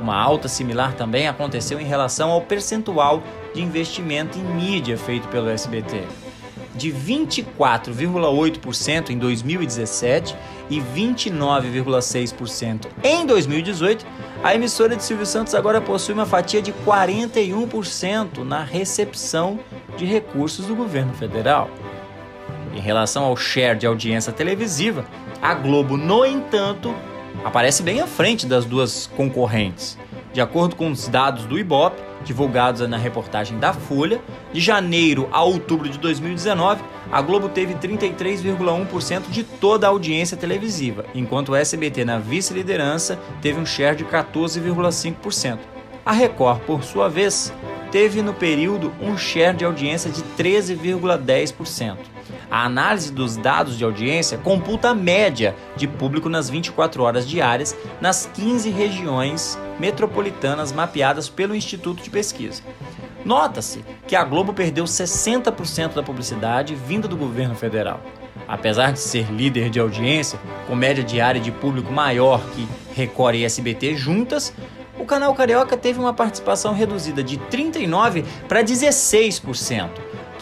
[0.00, 3.22] Uma alta similar também aconteceu em relação ao percentual
[3.54, 6.02] de investimento em mídia feito pelo SBT
[6.74, 10.34] de 24,8% em 2017
[10.70, 14.06] e 29,6% em 2018,
[14.42, 19.58] a emissora de Silvio Santos agora possui uma fatia de 41% na recepção
[19.96, 21.70] de recursos do governo federal.
[22.74, 25.04] Em relação ao share de audiência televisiva,
[25.40, 26.94] a Globo, no entanto,
[27.44, 29.98] aparece bem à frente das duas concorrentes.
[30.32, 34.20] De acordo com os dados do Ibope, divulgados na reportagem da Folha,
[34.52, 41.04] de janeiro a outubro de 2019, a Globo teve 33,1% de toda a audiência televisiva,
[41.14, 45.58] enquanto o SBT na vice-liderança teve um share de 14,5%.
[46.04, 47.52] A Record, por sua vez,
[47.90, 52.11] teve no período um share de audiência de 13,10%.
[52.52, 57.74] A análise dos dados de audiência computa a média de público nas 24 horas diárias
[57.98, 62.62] nas 15 regiões metropolitanas mapeadas pelo Instituto de Pesquisa.
[63.24, 68.02] Nota-se que a Globo perdeu 60% da publicidade vinda do governo federal.
[68.46, 73.46] Apesar de ser líder de audiência, com média diária de público maior que Record e
[73.46, 74.52] SBT juntas,
[74.98, 79.88] o canal Carioca teve uma participação reduzida de 39% para 16%,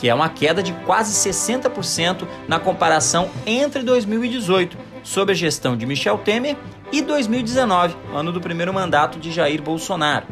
[0.01, 5.85] que é uma queda de quase 60% na comparação entre 2018, sob a gestão de
[5.85, 6.57] Michel Temer,
[6.91, 10.27] e 2019, ano do primeiro mandato de Jair Bolsonaro.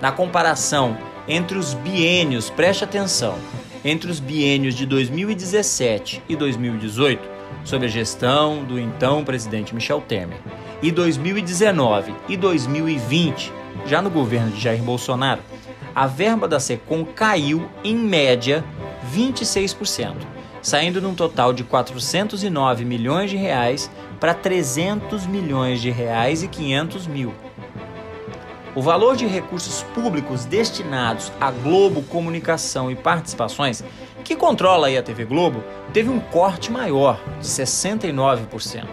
[0.00, 3.36] Na comparação entre os biênios, preste atenção,
[3.82, 7.26] entre os biênios de 2017 e 2018,
[7.64, 10.38] sob a gestão do então presidente Michel Temer,
[10.82, 13.52] e 2019 e 2020,
[13.86, 15.40] já no governo de Jair Bolsonaro,
[15.98, 18.64] a verba da Secom caiu em média
[19.12, 20.14] 26%,
[20.62, 27.08] saindo num total de 409 milhões de reais para 300 milhões de reais e 500
[27.08, 27.34] mil.
[28.76, 33.82] O valor de recursos públicos destinados à Globo Comunicação e Participações,
[34.22, 38.86] que controla a TV Globo, teve um corte maior, de 69%.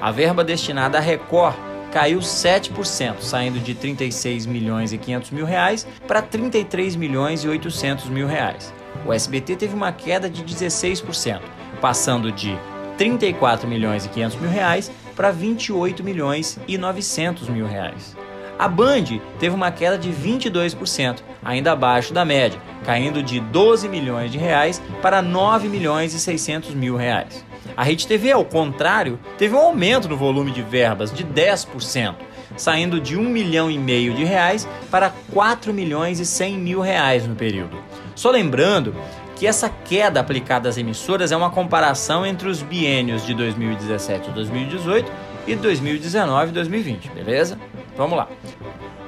[0.00, 5.86] A verba destinada à Record caiu 7%, saindo de 36 milhões e 500 mil reais
[6.06, 8.72] para 33 milhões e 800 mil reais.
[9.04, 11.40] O SBT teve uma queda de 16%,
[11.80, 12.58] passando de
[12.98, 18.16] 34 milhões e 500 mil reais para 28 milhões e 900 mil reais.
[18.58, 24.32] A Band teve uma queda de 22%, ainda abaixo da média, caindo de 12 milhões
[24.32, 27.44] de reais para 9 milhões e 600 mil reais.
[27.76, 32.14] A Rede TV, ao contrário, teve um aumento no volume de verbas de 10%,
[32.56, 37.26] saindo de 1 milhão e meio de reais para 4 milhões e 100 mil reais
[37.26, 37.76] no período.
[38.14, 38.94] Só lembrando
[39.34, 44.32] que essa queda aplicada às emissoras é uma comparação entre os biênios de 2017 e
[44.32, 45.12] 2018
[45.46, 47.58] e 2019 e 2020, beleza?
[47.94, 48.26] Vamos lá.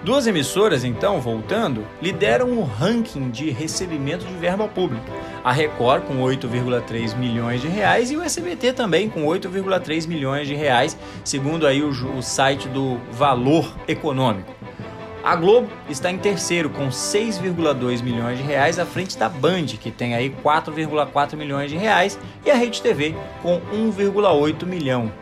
[0.04, 5.10] Duas emissoras, então, voltando, lideram o ranking de recebimento de verba pública.
[5.42, 10.54] A Record com 8,3 milhões de reais e o SBT também com 8,3 milhões de
[10.54, 14.54] reais, segundo aí o, o site do Valor Econômico.
[15.24, 19.90] A Globo está em terceiro com 6,2 milhões de reais à frente da Band, que
[19.90, 25.12] tem aí 4,4 milhões de reais, e a Rede TV com 1,8 milhão.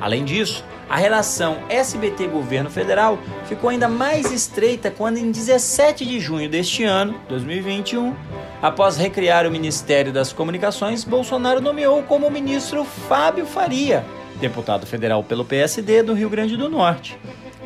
[0.00, 6.20] Além disso, a relação SBT governo federal ficou ainda mais estreita quando em 17 de
[6.20, 8.14] junho deste ano, 2021,
[8.62, 14.04] após recriar o Ministério das Comunicações, Bolsonaro nomeou como ministro Fábio Faria,
[14.40, 17.18] deputado federal pelo PSD do Rio Grande do Norte.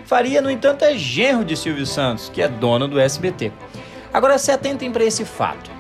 [0.05, 3.53] Faria, no entanto, é genro de Silvio Santos, que é dono do SBT.
[4.13, 5.71] Agora se atentem para esse fato.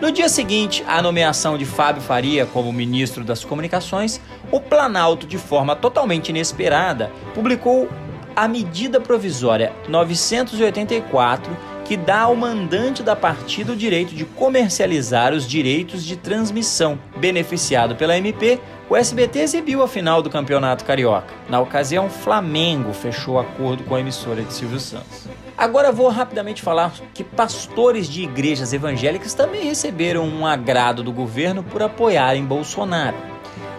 [0.00, 4.18] No dia seguinte à nomeação de Fábio Faria como ministro das Comunicações,
[4.50, 7.86] o Planalto, de forma totalmente inesperada, publicou
[8.34, 15.46] a medida provisória 984 que dá ao mandante da partida o direito de comercializar os
[15.46, 16.98] direitos de transmissão.
[17.16, 18.58] Beneficiado pela MP,
[18.88, 21.34] o SBT exibiu a final do Campeonato Carioca.
[21.48, 25.28] Na ocasião, Flamengo fechou acordo com a emissora de Silvio Santos.
[25.60, 31.62] Agora vou rapidamente falar que pastores de igrejas evangélicas também receberam um agrado do governo
[31.62, 33.18] por apoiarem Bolsonaro.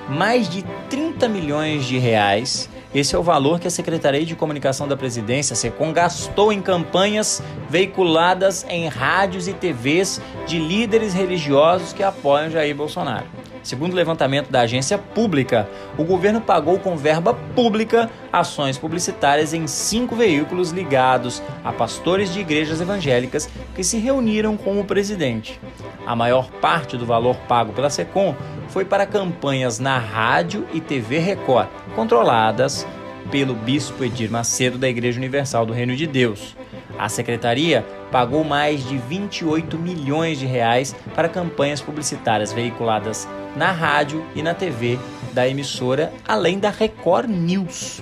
[0.07, 4.85] Mais de 30 milhões de reais esse é o valor que a Secretaria de Comunicação
[4.85, 12.03] da Presidência, SECOM, gastou em campanhas veiculadas em rádios e TVs de líderes religiosos que
[12.03, 13.25] apoiam Jair Bolsonaro.
[13.63, 19.67] Segundo o levantamento da agência pública, o governo pagou com verba pública ações publicitárias em
[19.67, 25.59] cinco veículos ligados a pastores de igrejas evangélicas que se reuniram com o presidente.
[26.05, 28.35] A maior parte do valor pago pela SECOM
[28.69, 32.87] foi para campanhas na rádio e TV Record, controladas
[33.29, 36.55] pelo bispo Edir Macedo da Igreja Universal do Reino de Deus.
[36.97, 44.25] A secretaria pagou mais de 28 milhões de reais para campanhas publicitárias veiculadas na rádio
[44.35, 44.99] e na TV
[45.33, 48.01] da emissora, além da Record News.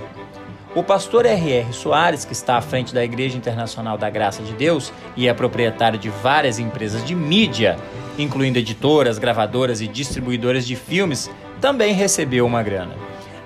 [0.76, 1.74] O pastor R.R.
[1.74, 5.98] Soares, que está à frente da Igreja Internacional da Graça de Deus e é proprietário
[5.98, 7.76] de várias empresas de mídia,
[8.20, 12.94] incluindo editoras, gravadoras e distribuidoras de filmes, também recebeu uma grana.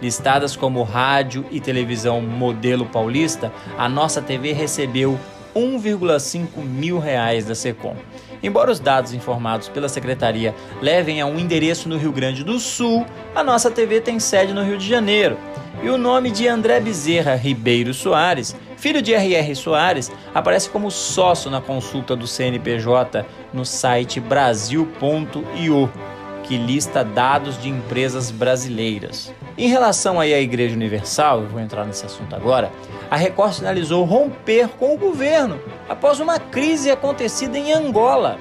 [0.02, 5.18] Listadas como rádio e televisão modelo paulista, a nossa TV recebeu
[5.56, 7.96] 1,5 mil reais da Secom.
[8.42, 13.06] Embora os dados informados pela secretaria levem a um endereço no Rio Grande do Sul,
[13.34, 15.38] a nossa TV tem sede no Rio de Janeiro.
[15.82, 19.56] E o nome de André Bezerra Ribeiro Soares, filho de R.R.
[19.56, 25.92] Soares, aparece como sócio na consulta do CNPJ no site brasil.io,
[26.44, 29.34] que lista dados de empresas brasileiras.
[29.58, 32.72] Em relação aí à Igreja Universal, eu vou entrar nesse assunto agora,
[33.14, 38.40] a Record sinalizou romper com o governo após uma crise acontecida em Angola.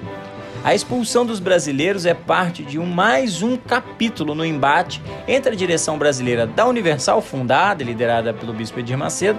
[0.64, 5.54] A expulsão dos brasileiros é parte de um, mais um capítulo no embate entre a
[5.54, 9.38] direção brasileira da Universal, fundada e liderada pelo bispo Edir Macedo,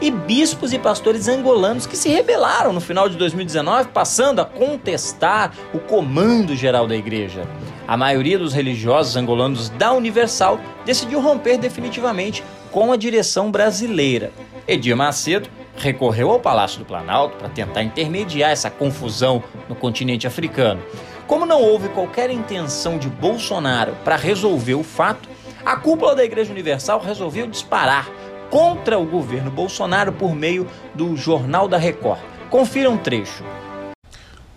[0.00, 5.52] e bispos e pastores angolanos que se rebelaram no final de 2019, passando a contestar
[5.72, 7.46] o comando geral da igreja.
[7.86, 14.32] A maioria dos religiosos angolanos da Universal decidiu romper definitivamente com a direção brasileira.
[14.66, 20.82] Edir Macedo recorreu ao Palácio do Planalto para tentar intermediar essa confusão no continente africano.
[21.26, 25.28] Como não houve qualquer intenção de Bolsonaro para resolver o fato,
[25.64, 28.08] a cúpula da Igreja Universal resolveu disparar
[28.50, 32.20] contra o governo Bolsonaro por meio do Jornal da Record.
[32.50, 33.42] Confira um trecho.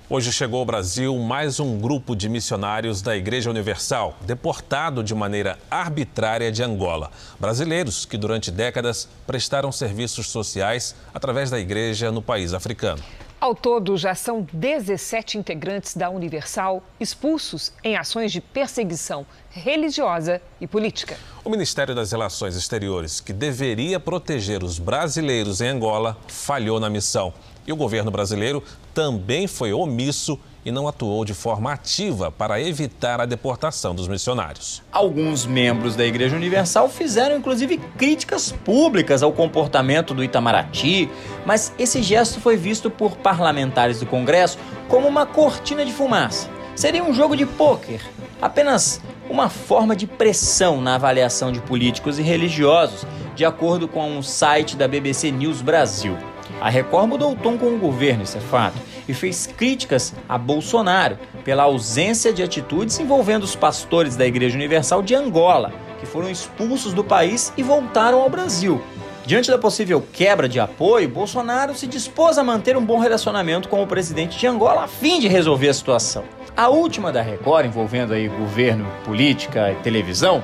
[0.07, 5.57] Hoje chegou ao Brasil mais um grupo de missionários da Igreja Universal, deportado de maneira
[5.69, 7.09] arbitrária de Angola.
[7.39, 13.01] Brasileiros que durante décadas prestaram serviços sociais através da igreja no país africano.
[13.41, 20.67] Ao todo, já são 17 integrantes da Universal expulsos em ações de perseguição religiosa e
[20.67, 21.17] política.
[21.43, 27.33] O Ministério das Relações Exteriores, que deveria proteger os brasileiros em Angola, falhou na missão.
[27.67, 28.63] E o governo brasileiro
[28.93, 34.81] também foi omisso e não atuou de forma ativa para evitar a deportação dos missionários.
[34.91, 41.09] Alguns membros da Igreja Universal fizeram inclusive críticas públicas ao comportamento do Itamaraty,
[41.45, 44.57] mas esse gesto foi visto por parlamentares do Congresso
[44.87, 46.49] como uma cortina de fumaça.
[46.75, 48.01] Seria um jogo de pôquer,
[48.41, 48.99] apenas
[49.29, 53.05] uma forma de pressão na avaliação de políticos e religiosos,
[53.35, 56.17] de acordo com o site da BBC News Brasil.
[56.61, 58.77] A Record mudou o tom com o governo, isso é fato,
[59.07, 65.01] e fez críticas a Bolsonaro pela ausência de atitudes envolvendo os pastores da Igreja Universal
[65.01, 68.81] de Angola, que foram expulsos do país e voltaram ao Brasil.
[69.25, 73.81] Diante da possível quebra de apoio, Bolsonaro se dispôs a manter um bom relacionamento com
[73.81, 76.23] o presidente de Angola a fim de resolver a situação.
[76.55, 80.43] A última da Record, envolvendo aí governo, política e televisão,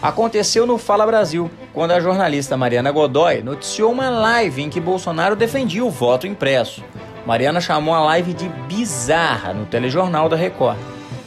[0.00, 5.34] aconteceu no Fala Brasil, quando a jornalista Mariana Godoy noticiou uma live em que Bolsonaro
[5.34, 6.84] defendia o voto impresso.
[7.26, 10.78] Mariana chamou a live de bizarra no telejornal da Record.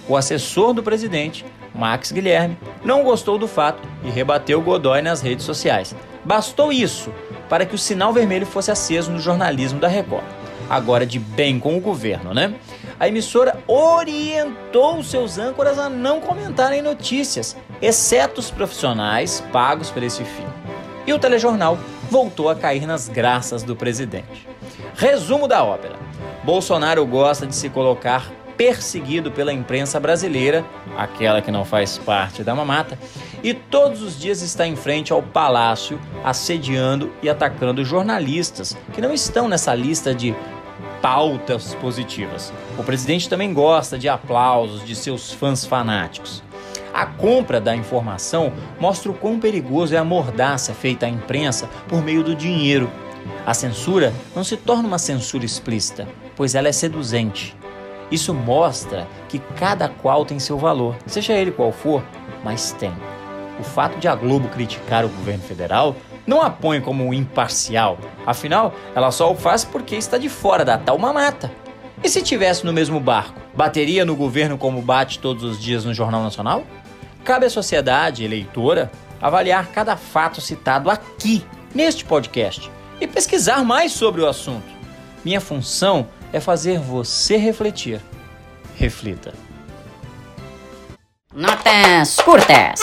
[0.07, 1.45] O assessor do presidente,
[1.75, 5.93] Max Guilherme, não gostou do fato e rebateu Godoy nas redes sociais.
[6.23, 7.11] Bastou isso
[7.49, 10.23] para que o sinal vermelho fosse aceso no jornalismo da Record.
[10.69, 12.55] Agora de bem com o governo, né?
[12.99, 20.23] a emissora orientou seus âncoras a não comentarem notícias, exceto os profissionais pagos por esse
[20.23, 20.45] fim.
[21.05, 21.77] E o telejornal
[22.09, 24.47] voltou a cair nas graças do presidente.
[24.95, 25.95] Resumo da ópera:
[26.43, 30.65] Bolsonaro gosta de se colocar perseguido pela imprensa brasileira,
[30.97, 32.97] aquela que não faz parte da mamata,
[33.43, 39.13] e todos os dias está em frente ao palácio assediando e atacando jornalistas que não
[39.13, 40.35] estão nessa lista de
[41.01, 42.51] pautas positivas.
[42.77, 46.43] O presidente também gosta de aplausos de seus fãs fanáticos.
[46.97, 52.01] A compra da informação mostra o quão perigoso é a mordaça feita à imprensa por
[52.01, 52.89] meio do dinheiro.
[53.45, 57.55] A censura não se torna uma censura explícita, pois ela é seduzente.
[58.09, 62.03] Isso mostra que cada qual tem seu valor, seja ele qual for,
[62.43, 62.91] mas tem.
[63.59, 65.95] O fato de a Globo criticar o governo federal
[66.25, 67.99] não a põe como imparcial.
[68.25, 71.51] Afinal, ela só o faz porque está de fora da tal mamata.
[72.03, 75.93] E se tivesse no mesmo barco, bateria no governo como bate todos os dias no
[75.93, 76.63] Jornal Nacional?
[77.27, 78.89] Cabe à sociedade eleitora
[79.21, 82.71] avaliar cada fato citado aqui, neste podcast,
[83.01, 84.65] e pesquisar mais sobre o assunto.
[85.25, 87.99] Minha função é fazer você refletir.
[88.77, 89.33] Reflita.
[91.35, 92.79] Notas curtas.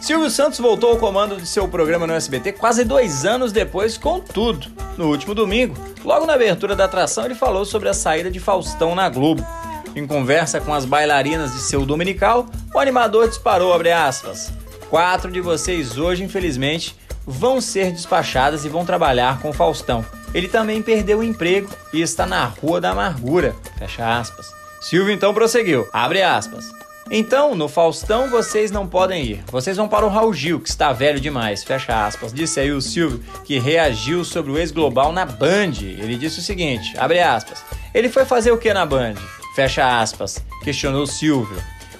[0.00, 4.20] Silvio Santos voltou ao comando de seu programa no SBT quase dois anos depois, com
[4.20, 4.68] tudo.
[4.96, 8.94] No último domingo, logo na abertura da atração, ele falou sobre a saída de Faustão
[8.94, 9.46] na Globo.
[9.94, 14.52] Em conversa com as bailarinas de seu dominical, o animador disparou, aspas,
[14.90, 16.96] Quatro de vocês hoje, infelizmente,
[17.26, 20.04] vão ser despachadas e vão trabalhar com Faustão.
[20.32, 23.54] Ele também perdeu o emprego e está na Rua da Amargura.
[23.78, 24.46] Fecha aspas.
[24.80, 25.86] Silvio então prosseguiu.
[25.92, 26.77] Abre aspas.
[27.10, 29.44] Então, no Faustão vocês não podem ir.
[29.50, 31.64] Vocês vão para o Raul Gil, que está velho demais.
[31.64, 32.32] Fecha aspas.
[32.32, 35.72] Disse aí o Silvio, que reagiu sobre o ex-global na Band.
[35.80, 37.64] Ele disse o seguinte, abre aspas.
[37.94, 39.14] Ele foi fazer o que na Band?
[39.54, 40.44] Fecha aspas.
[40.62, 41.56] Questionou o Silvio.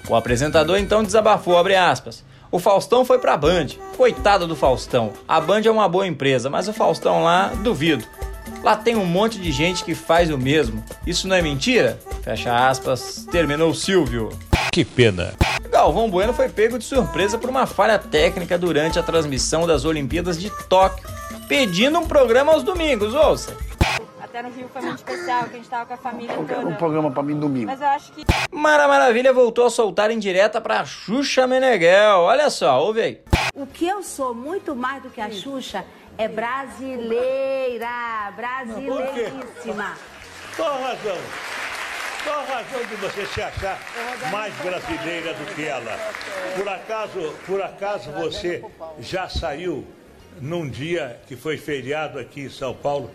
[0.07, 2.23] O apresentador então desabafou, abre aspas.
[2.51, 3.67] O Faustão foi pra Band.
[3.97, 5.13] Coitado do Faustão.
[5.27, 8.05] A Band é uma boa empresa, mas o Faustão lá, duvido.
[8.63, 10.83] Lá tem um monte de gente que faz o mesmo.
[11.05, 11.99] Isso não é mentira?
[12.21, 13.27] Fecha aspas.
[13.31, 14.29] Terminou o Silvio.
[14.71, 15.33] Que pena.
[15.71, 20.39] Galvão Bueno foi pego de surpresa por uma falha técnica durante a transmissão das Olimpíadas
[20.39, 21.07] de Tóquio,
[21.47, 23.55] pedindo um programa aos domingos, ouça.
[24.21, 26.67] Até no Rio foi muito especial, que a gente tava com a família toda.
[26.67, 27.65] Um programa pra mim domingo.
[27.65, 32.19] Mas eu acho que Mara Maravilha voltou a soltar em direta pra Xuxa Meneghel.
[32.19, 33.21] Olha só, ouve aí.
[33.55, 35.83] O que eu sou muito mais do que a Xuxa
[36.17, 37.87] é brasileira,
[38.35, 39.95] brasileiríssima.
[40.55, 41.17] Qual a razão?
[42.23, 43.79] Qual a razão de você se achar
[44.31, 45.97] mais brasileira do que ela?
[46.55, 48.63] Por acaso, por acaso você
[48.99, 49.85] já saiu
[50.41, 53.09] num dia que foi feriado aqui em São Paulo?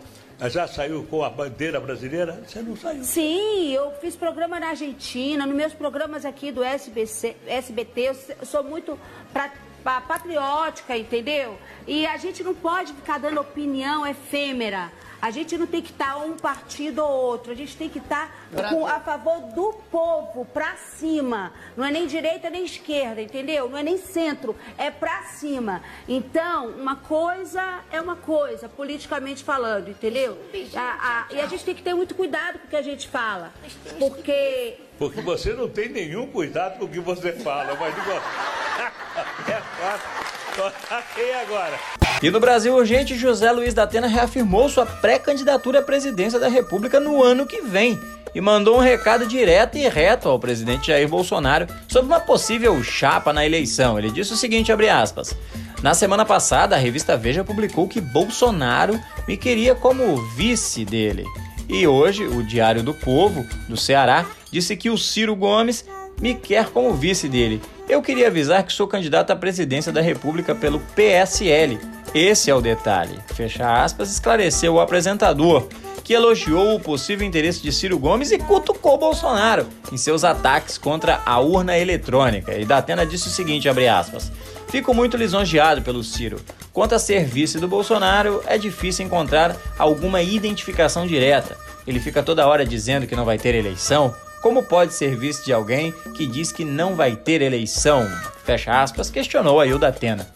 [0.50, 2.42] Já saiu com a bandeira brasileira?
[2.46, 3.04] Você não saiu.
[3.04, 8.00] Sim, eu fiz programa na Argentina, nos meus programas aqui do SBC, SBT,
[8.40, 8.98] eu sou muito
[9.32, 9.52] pra-
[9.84, 11.56] pa- patriótica, entendeu?
[11.86, 14.90] E a gente não pode ficar dando opinião efêmera.
[15.24, 18.30] A gente não tem que estar um partido ou outro, a gente tem que estar
[18.68, 21.50] com- a favor do povo, pra cima.
[21.74, 23.70] Não é nem direita nem esquerda, entendeu?
[23.70, 25.80] Não é nem centro, é pra cima.
[26.06, 30.36] Então, uma coisa é uma coisa, politicamente falando, entendeu?
[30.76, 33.08] A- a- e a gente tem que ter muito cuidado com o que a gente
[33.08, 33.50] fala,
[33.98, 38.10] porque Porque você não tem nenhum cuidado com o que você fala, mas digo,
[39.48, 40.43] é fácil.
[41.42, 41.78] Agora?
[42.22, 47.00] E no Brasil Urgente, José Luiz da Atena reafirmou sua pré-candidatura à presidência da República
[47.00, 47.98] no ano que vem
[48.34, 53.32] e mandou um recado direto e reto ao presidente Jair Bolsonaro sobre uma possível chapa
[53.32, 53.98] na eleição.
[53.98, 55.36] Ele disse o seguinte, aspas:
[55.82, 61.24] Na semana passada, a revista Veja publicou que Bolsonaro me queria como vice dele.
[61.68, 65.84] E hoje, o Diário do Povo, do Ceará, disse que o Ciro Gomes
[66.20, 67.60] me quer como vice dele.
[67.88, 71.78] Eu queria avisar que sou candidato à presidência da República pelo PSL.
[72.14, 73.18] Esse é o detalhe.
[73.34, 75.68] Fecha aspas, esclareceu o apresentador,
[76.02, 81.20] que elogiou o possível interesse de Ciro Gomes e cutucou Bolsonaro em seus ataques contra
[81.26, 82.56] a urna eletrônica.
[82.56, 84.32] E Datena disse o seguinte, abre aspas,
[84.74, 86.40] Fico muito lisonjeado pelo Ciro.
[86.72, 91.56] Quanto a ser vice do Bolsonaro, é difícil encontrar alguma identificação direta.
[91.86, 94.12] Ele fica toda hora dizendo que não vai ter eleição.
[94.44, 98.06] Como pode ser vice de alguém que diz que não vai ter eleição?
[98.44, 100.28] Fecha aspas, questionou aí o Datena.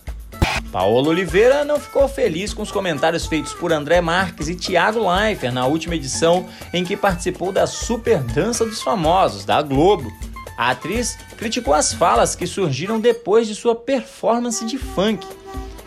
[0.72, 5.52] Paulo Oliveira não ficou feliz com os comentários feitos por André Marques e Thiago Leifert
[5.52, 10.10] na última edição em que participou da Super Dança dos Famosos, da Globo.
[10.56, 15.26] A atriz criticou as falas que surgiram depois de sua performance de funk.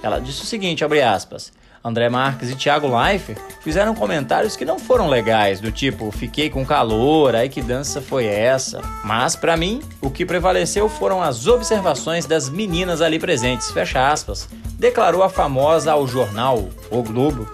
[0.03, 1.51] Ela disse o seguinte, abre aspas,
[1.83, 6.65] André Marques e Thiago Leifert fizeram comentários que não foram legais, do tipo, fiquei com
[6.65, 8.81] calor, ai que dança foi essa?
[9.03, 14.47] Mas, pra mim, o que prevaleceu foram as observações das meninas ali presentes, fecha aspas,
[14.77, 17.49] declarou a famosa ao jornal O Globo.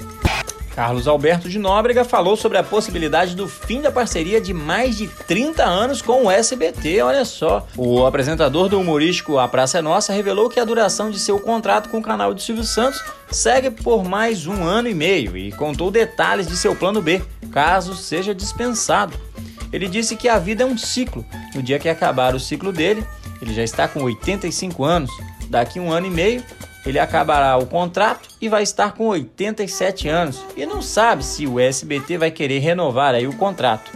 [0.78, 5.08] Carlos Alberto de Nóbrega falou sobre a possibilidade do fim da parceria de mais de
[5.08, 7.66] 30 anos com o SBT, olha só.
[7.76, 11.90] O apresentador do humorístico A Praça é Nossa revelou que a duração de seu contrato
[11.90, 15.90] com o canal de Silvio Santos segue por mais um ano e meio e contou
[15.90, 19.18] detalhes de seu plano B, caso seja dispensado.
[19.74, 21.26] Ele disse que a vida é um ciclo.
[21.56, 23.04] No dia que acabar o ciclo dele,
[23.42, 25.10] ele já está com 85 anos.
[25.50, 26.44] Daqui um ano e meio,
[26.88, 31.60] ele acabará o contrato e vai estar com 87 anos e não sabe se o
[31.60, 33.92] SBT vai querer renovar aí o contrato.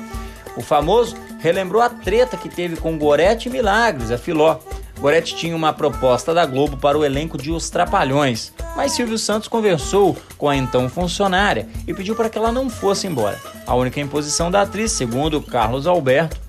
[0.57, 4.57] O famoso relembrou a treta que teve com Gorete Milagres, a Filó.
[4.99, 9.47] Gorete tinha uma proposta da Globo para o elenco de Os Trapalhões, mas Silvio Santos
[9.47, 13.39] conversou com a então funcionária e pediu para que ela não fosse embora.
[13.65, 16.39] A única imposição da atriz, segundo Carlos Alberto,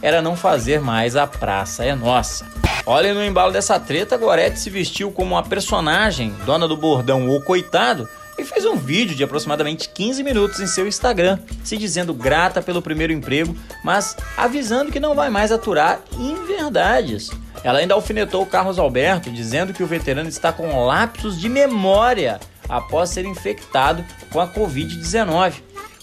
[0.00, 2.57] era não fazer mais a Praça é Nossa.
[2.90, 7.38] Olha no embalo dessa treta, Gorete se vestiu como uma personagem, dona do bordão O
[7.42, 8.08] Coitado,
[8.38, 12.80] e fez um vídeo de aproximadamente 15 minutos em seu Instagram, se dizendo grata pelo
[12.80, 17.28] primeiro emprego, mas avisando que não vai mais aturar inverdades.
[17.62, 23.10] Ela ainda alfinetou Carlos Alberto, dizendo que o veterano está com lapsos de memória após
[23.10, 25.56] ser infectado com a Covid-19.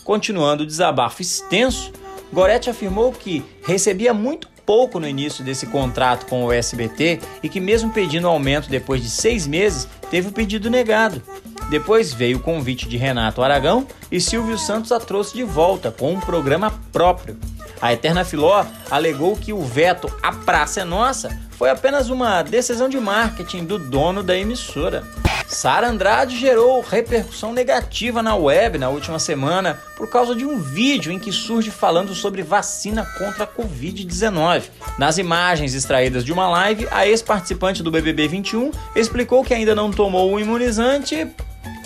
[0.04, 1.92] Continuando o desabafo extenso,
[2.32, 7.60] Gorete afirmou que recebia muito pouco no início desse contrato com o SBT e que,
[7.60, 11.22] mesmo pedindo aumento depois de seis meses, teve o pedido negado.
[11.70, 16.14] Depois veio o convite de Renato Aragão e Silvio Santos a trouxe de volta com
[16.14, 17.38] um programa próprio.
[17.82, 22.90] A Eterna Filó alegou que o veto A Praça é Nossa foi apenas uma decisão
[22.90, 25.04] de marketing do dono da emissora.
[25.48, 31.12] Sara Andrade gerou repercussão negativa na web na última semana por causa de um vídeo
[31.12, 34.64] em que surge falando sobre vacina contra a Covid-19.
[34.98, 39.92] Nas imagens extraídas de uma live, a ex-participante do BBB 21 explicou que ainda não
[39.92, 41.28] tomou o imunizante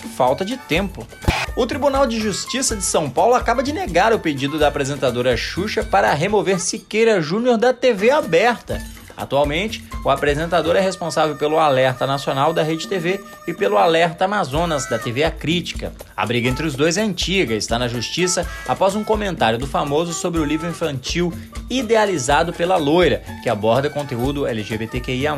[0.00, 1.06] por falta de tempo.
[1.56, 5.82] O Tribunal de Justiça de São Paulo acaba de negar o pedido da apresentadora Xuxa
[5.84, 8.80] para remover Siqueira Júnior da TV aberta.
[9.16, 14.88] Atualmente, o apresentador é responsável pelo Alerta Nacional da Rede TV e pelo Alerta Amazonas
[14.88, 15.92] da TV A Crítica.
[16.16, 20.14] A briga entre os dois é antiga está na justiça após um comentário do famoso
[20.14, 21.32] sobre o livro infantil
[21.68, 25.34] Idealizado pela Loira, que aborda conteúdo LGBTQIA.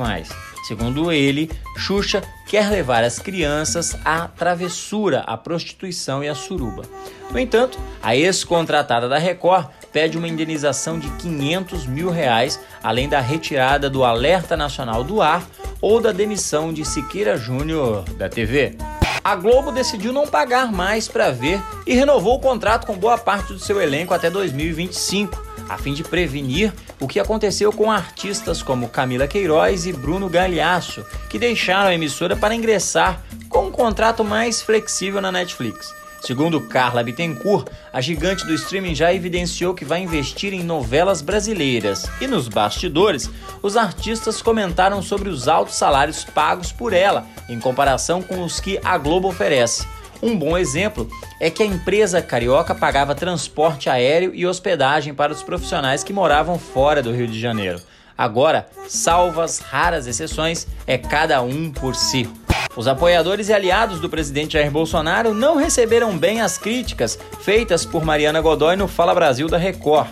[0.62, 6.82] Segundo ele, Xuxa quer levar as crianças à travessura, à prostituição e à suruba.
[7.30, 13.20] No entanto, a ex-contratada da Record pede uma indenização de 500 mil reais, além da
[13.20, 15.44] retirada do alerta nacional do ar
[15.80, 18.76] ou da demissão de Siqueira Júnior da TV.
[19.24, 23.52] A Globo decidiu não pagar mais para ver e renovou o contrato com boa parte
[23.52, 28.88] do seu elenco até 2025 a fim de prevenir o que aconteceu com artistas como
[28.88, 34.62] Camila Queiroz e Bruno Galhaço, que deixaram a emissora para ingressar com um contrato mais
[34.62, 36.02] flexível na Netflix.
[36.22, 42.08] Segundo Carla Bittencourt, a gigante do streaming já evidenciou que vai investir em novelas brasileiras.
[42.20, 43.28] E nos bastidores,
[43.60, 48.78] os artistas comentaram sobre os altos salários pagos por ela, em comparação com os que
[48.84, 49.84] a Globo oferece.
[50.22, 51.10] Um bom exemplo
[51.40, 56.60] é que a empresa carioca pagava transporte aéreo e hospedagem para os profissionais que moravam
[56.60, 57.80] fora do Rio de Janeiro.
[58.16, 62.30] Agora, salvas raras exceções, é cada um por si.
[62.76, 68.04] Os apoiadores e aliados do presidente Jair Bolsonaro não receberam bem as críticas feitas por
[68.04, 70.08] Mariana Godoy no Fala Brasil da Record.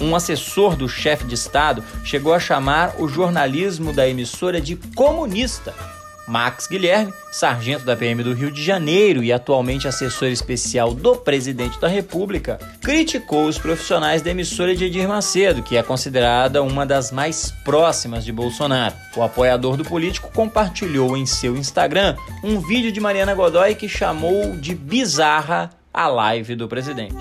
[0.00, 5.74] Um assessor do chefe de Estado chegou a chamar o jornalismo da emissora de comunista
[6.30, 11.80] Max Guilherme, sargento da PM do Rio de Janeiro e atualmente assessor especial do presidente
[11.80, 17.10] da República, criticou os profissionais da emissora de Edir Macedo, que é considerada uma das
[17.10, 18.94] mais próximas de Bolsonaro.
[19.16, 22.14] O apoiador do político compartilhou em seu Instagram
[22.44, 27.16] um vídeo de Mariana Godoy que chamou de bizarra a live do presidente.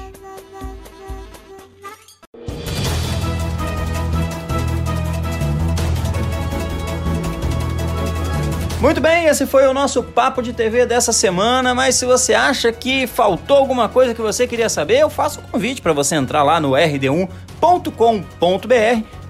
[8.79, 11.75] Muito bem, esse foi o nosso papo de TV dessa semana.
[11.75, 15.43] Mas se você acha que faltou alguma coisa que você queria saber, eu faço um
[15.43, 17.27] convite para você entrar lá no rd1.com.br,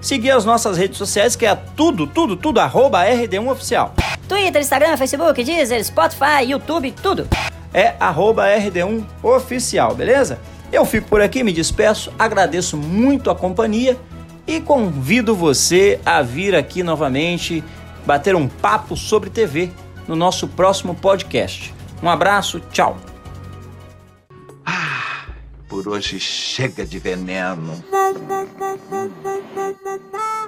[0.00, 3.92] seguir as nossas redes sociais, que é tudo, tudo, tudo, arroba rd1 oficial.
[4.28, 7.26] Twitter, Instagram, Facebook, Deezer, Spotify, YouTube, tudo.
[7.74, 10.38] É arroba rd1 oficial, beleza?
[10.72, 13.98] Eu fico por aqui, me despeço, agradeço muito a companhia
[14.46, 17.64] e convido você a vir aqui novamente
[18.04, 19.70] bater um papo sobre TV
[20.06, 21.74] no nosso próximo podcast.
[22.02, 22.96] Um abraço, tchau.
[24.64, 25.26] Ah,
[25.68, 27.82] por hoje chega de veneno.